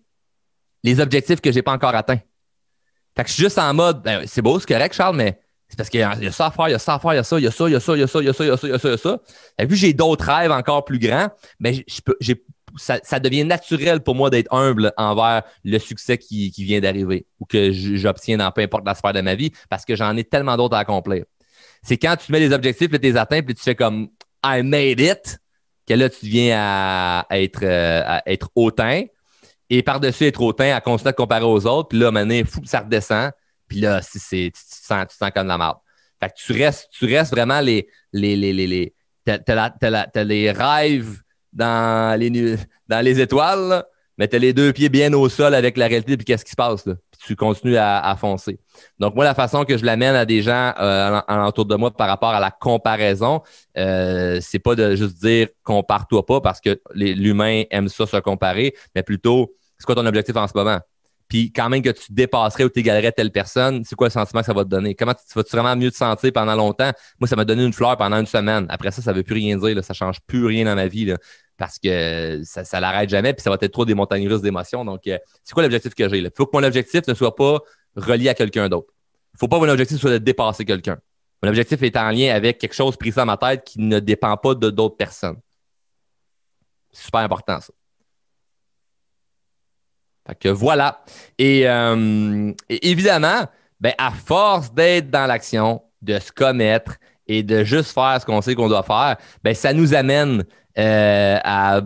[0.82, 2.20] Les objectifs que j'ai pas encore atteints.
[3.16, 5.38] Fait que je suis juste en mode, ben, c'est beau, c'est correct, Charles, mais
[5.68, 7.16] c'est parce qu'il y a ça à faire, il y a ça à faire, il
[7.16, 8.20] y a ça, il y a ça, il y a ça, il y a ça,
[8.20, 8.98] il y a ça, il y a ça, il y a ça, il y a
[8.98, 9.18] ça.
[9.58, 11.84] Et puis j'ai d'autres rêves encore plus grands, mais
[12.76, 17.72] ça, devient naturel pour moi d'être humble envers le succès qui, vient d'arriver ou que
[17.72, 20.76] j'obtiens dans peu importe la sphère de ma vie parce que j'en ai tellement d'autres
[20.76, 21.24] à accomplir.
[21.82, 24.08] C'est quand tu mets des objectifs, tu les atteins, puis tu fais comme
[24.44, 25.38] I made it,
[25.86, 29.02] que là, tu viens à être, euh, à être hautain.
[29.70, 33.32] Et par-dessus être hautain, à de comparer aux autres, puis là, maintenant, fou, ça redescend.
[33.66, 34.18] Puis là, tu,
[34.52, 34.58] te
[34.88, 35.76] tu sens comme la merde.
[36.20, 37.88] Fait que tu restes, tu restes vraiment les.
[38.12, 41.20] les, les, les, t'as les rêves
[41.52, 43.84] dans les, étoiles,
[44.18, 46.50] mais tu as les deux pieds bien au sol avec la réalité, puis qu'est-ce qui
[46.50, 46.94] se passe là?
[47.10, 48.58] Puis tu continues à, foncer.
[48.98, 52.08] Donc, moi, la façon que je l'amène à des gens euh, alentour de moi par
[52.08, 53.40] rapport à la comparaison,
[53.78, 58.74] euh, c'est pas de juste dire compare-toi pas parce que l'humain aime ça se comparer,
[58.94, 60.80] mais plutôt c'est quoi ton objectif en ce moment?
[61.34, 64.46] Puis quand même que tu dépasserais ou t'égalerais telle personne, c'est quoi le sentiment que
[64.46, 64.94] ça va te donner?
[64.94, 66.92] Comment tu, vas-tu vraiment mieux te sentir pendant longtemps?
[67.18, 68.66] Moi, ça m'a donné une fleur pendant une semaine.
[68.68, 69.74] Après ça, ça ne veut plus rien dire.
[69.74, 69.82] Là.
[69.82, 71.12] Ça change plus rien dans ma vie.
[71.56, 74.84] Parce que ça, ça l'arrête jamais, puis ça va être trop des montagnes russes d'émotions.
[74.84, 76.18] Donc, euh, c'est quoi l'objectif que j'ai?
[76.18, 77.58] Il faut que mon objectif ne soit pas
[77.96, 78.92] relié à quelqu'un d'autre.
[79.32, 80.98] Il ne faut pas que mon objectif soit de dépasser quelqu'un.
[81.42, 84.36] Mon objectif est en lien avec quelque chose pris dans ma tête qui ne dépend
[84.36, 85.40] pas de d'autres personnes.
[86.92, 87.72] C'est super important, ça.
[90.26, 91.02] Fait que voilà.
[91.38, 93.44] Et, euh, évidemment,
[93.80, 96.96] ben, à force d'être dans l'action, de se commettre
[97.26, 100.44] et de juste faire ce qu'on sait qu'on doit faire, ben, ça nous amène
[100.78, 101.80] euh, à,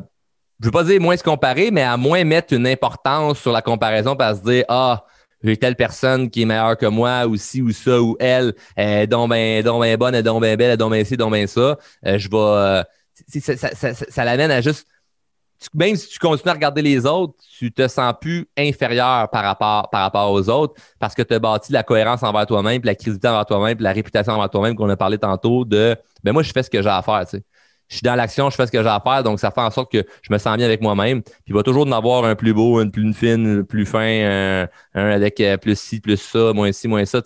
[0.61, 3.63] je veux pas dire moins se comparer, mais à moins mettre une importance sur la
[3.63, 5.05] comparaison par se dire, ah,
[5.43, 9.03] j'ai telle personne qui est meilleure que moi, ou ci, ou ça, ou elle, elle
[9.03, 11.17] est donc bien ben bonne, elle est donc bien belle, elle est donc bien ci,
[11.17, 11.79] donc bien ça.
[12.07, 12.85] Euh, je vais,
[13.55, 14.87] ça, ça l'amène à juste,
[15.75, 19.91] même si tu continues à regarder les autres, tu te sens plus inférieur par rapport,
[19.91, 22.95] par rapport aux autres parce que tu as bâti la cohérence envers toi-même, puis la
[22.95, 26.43] crédibilité envers toi-même, puis la réputation envers toi-même qu'on a parlé tantôt de, ben moi,
[26.43, 27.45] je fais ce que j'ai à faire, tu sais
[27.89, 29.71] je suis dans l'action, je fais ce que j'ai à faire, donc ça fait en
[29.71, 31.23] sorte que je me sens bien avec moi-même.
[31.23, 35.11] Puis il va toujours en avoir un plus beau, une plus fine, plus fin, un,
[35.11, 37.23] avec euh, plus ci, plus ça, moins ci, moins ça.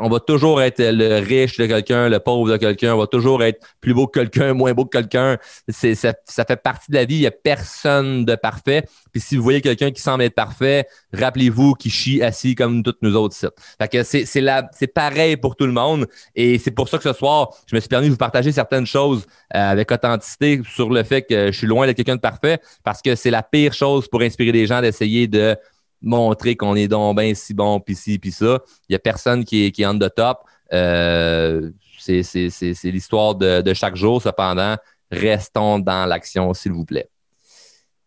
[0.00, 3.42] on va toujours être le riche de quelqu'un, le pauvre de quelqu'un, on va toujours
[3.42, 5.38] être plus beau que quelqu'un, moins beau que quelqu'un.
[5.68, 8.84] Ça, fait partie de la vie, il n'y a personne de parfait.
[9.10, 12.98] Puis si vous voyez quelqu'un qui semble être parfait, rappelez-vous qu'il chie assis comme toutes
[13.00, 13.36] nous autres.
[13.80, 16.06] Fait que c'est pareil pour tout le monde.
[16.34, 18.86] Et c'est pour ça que ce soir, je me suis permis de vous partager certaines
[18.86, 23.00] choses avec authenticité sur le fait que je suis loin d'être quelqu'un de parfait parce
[23.00, 25.56] que c'est la pire chose pour inspirer les gens d'essayer de
[26.02, 28.60] montrer qu'on est donc bien si bon, puis ci, puis ça.
[28.88, 30.38] Il n'y a personne qui est, qui est on the top.
[30.72, 32.22] Euh, c'est
[32.84, 34.22] l'histoire de, chaque jour.
[34.22, 34.76] Cependant,
[35.10, 37.08] restons dans l'action, s'il vous plaît.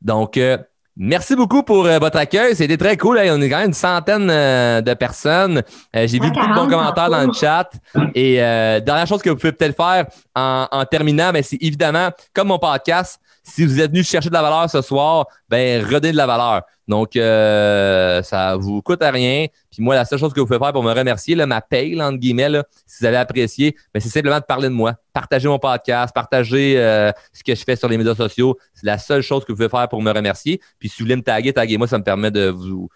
[0.02, 0.58] Donc, euh,
[1.00, 2.56] merci beaucoup pour euh, votre accueil.
[2.56, 3.18] C'était très cool.
[3.18, 5.64] On est quand même une centaine de personnes.
[5.94, 7.72] J'ai vu beaucoup de bons commentaires dans le chat.
[8.14, 12.50] Et dernière chose que vous pouvez peut-être faire en, en terminant, mais c'est évidemment, comme
[12.50, 13.20] mon podcast,
[13.54, 16.62] si vous êtes venu chercher de la valeur ce soir, ben redonnez de la valeur.
[16.88, 19.46] Donc, euh, ça vous coûte à rien.
[19.72, 22.02] Puis moi, la seule chose que vous pouvez faire pour me remercier, là, ma paye,
[22.02, 22.50] entre guillemets,
[22.88, 24.96] si vous avez apprécié, ben, c'est simplement de parler de moi.
[25.14, 28.58] Partager mon podcast, partager euh, ce que je fais sur les médias sociaux.
[28.74, 30.60] C'est la seule chose que vous pouvez faire pour me remercier.
[30.80, 32.90] Puis si vous voulez me taguer, taguez-moi, ça me permet de vous,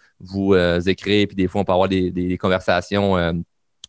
[0.54, 1.28] euh, écrire.
[1.28, 3.32] Puis des fois, on peut avoir des, des conversations euh,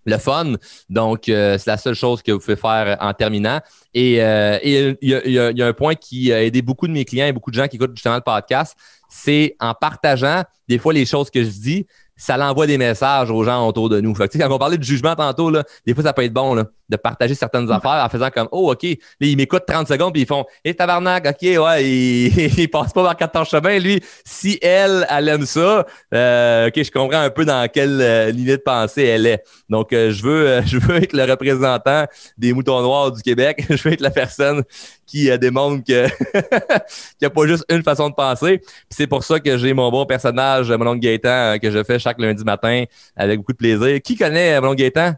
[0.06, 0.54] le fun.
[0.90, 3.60] Donc, euh, c'est la seule chose que vous pouvez faire en terminant.
[3.94, 7.34] Et euh, il y, a, un point qui a aidé beaucoup de mes clients et
[7.34, 8.76] beaucoup de gens qui écoutent justement le podcast,
[9.10, 11.88] c'est en partageant des fois les choses que je dis,
[12.18, 14.16] ça l'envoie des messages aux gens autour de nous.
[14.16, 16.54] Fait que, quand on parlait de jugement tantôt, là, des fois, ça peut être bon
[16.54, 20.14] là, de partager certaines affaires en faisant comme Oh, OK, là, ils m'écoutent 30 secondes,
[20.14, 23.80] puis ils font Hé, hey, tabarnak, OK, ouais, il, il passe pas par quatre chemin.
[23.80, 28.32] Lui, si elle, elle aime ça, euh, OK, je comprends un peu dans quelle euh,
[28.32, 29.44] ligne de pensée elle est.
[29.70, 32.06] Donc, euh, je veux euh, je veux être le représentant
[32.38, 33.66] des moutons noirs du Québec.
[33.70, 34.64] je veux être la personne
[35.06, 38.62] qui démontre que qu'il n'y a pas juste une façon de penser.
[38.90, 42.20] c'est pour ça que j'ai mon bon personnage, mon oncle Gaétan, que je fais chaque
[42.20, 42.86] lundi matin
[43.16, 44.02] avec beaucoup de plaisir.
[44.02, 45.14] Qui connaît mon oncle Gaétan?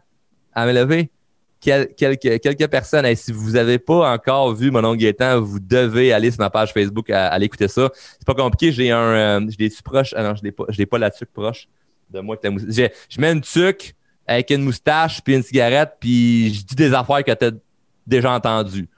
[0.52, 1.10] À me lever?
[1.60, 3.14] quelques, quelques personnes.
[3.16, 6.72] Si vous n'avez pas encore vu mon oncle Gaétan, vous devez aller sur ma page
[6.72, 7.90] Facebook à, aller écouter ça.
[7.94, 8.72] C'est pas compliqué.
[8.72, 10.14] J'ai un, euh, je l'ai proche?
[10.16, 11.68] Ah non, je l'ai pas, pas la tuque proche
[12.10, 12.36] de moi.
[12.42, 13.94] Je, je mets une tuque
[14.26, 17.50] avec une moustache puis une cigarette puis je dis des affaires que tu as
[18.06, 18.88] déjà entendues.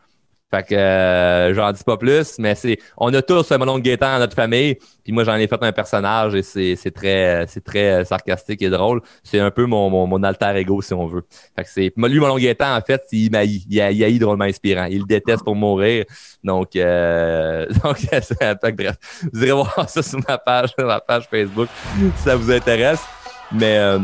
[0.51, 3.83] Fait que euh, j'en dis pas plus, mais c'est on a tous un mon oncle
[3.83, 7.45] Gaétan dans notre famille, puis moi j'en ai fait un personnage et c'est, c'est très
[7.47, 9.01] c'est très sarcastique et drôle.
[9.23, 11.25] C'est un peu mon, mon, mon, alter ego si on veut.
[11.57, 14.45] Fait que c'est lui mon oncle Gaétan en fait, il m'haït, il, il haït drôlement
[14.45, 14.87] inspirant.
[14.91, 16.05] Il le déteste pour mourir.
[16.43, 17.99] Donc euh, donc
[18.77, 18.97] bref,
[19.33, 23.20] vous irez voir ça sur ma page, ma page Facebook si ça vous intéresse.
[23.53, 23.99] Mais, euh,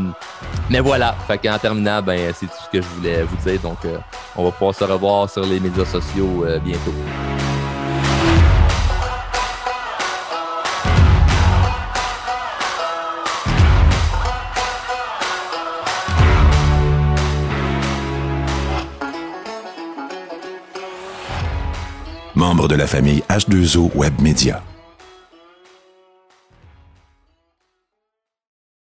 [0.69, 1.15] mais voilà.
[1.27, 3.59] Fait qu'en terminant, ben, c'est tout ce que je voulais vous dire.
[3.61, 3.97] Donc, euh,
[4.35, 6.93] on va pouvoir se revoir sur les médias sociaux euh, bientôt.
[22.35, 24.61] Membre de la famille H2O Web Media.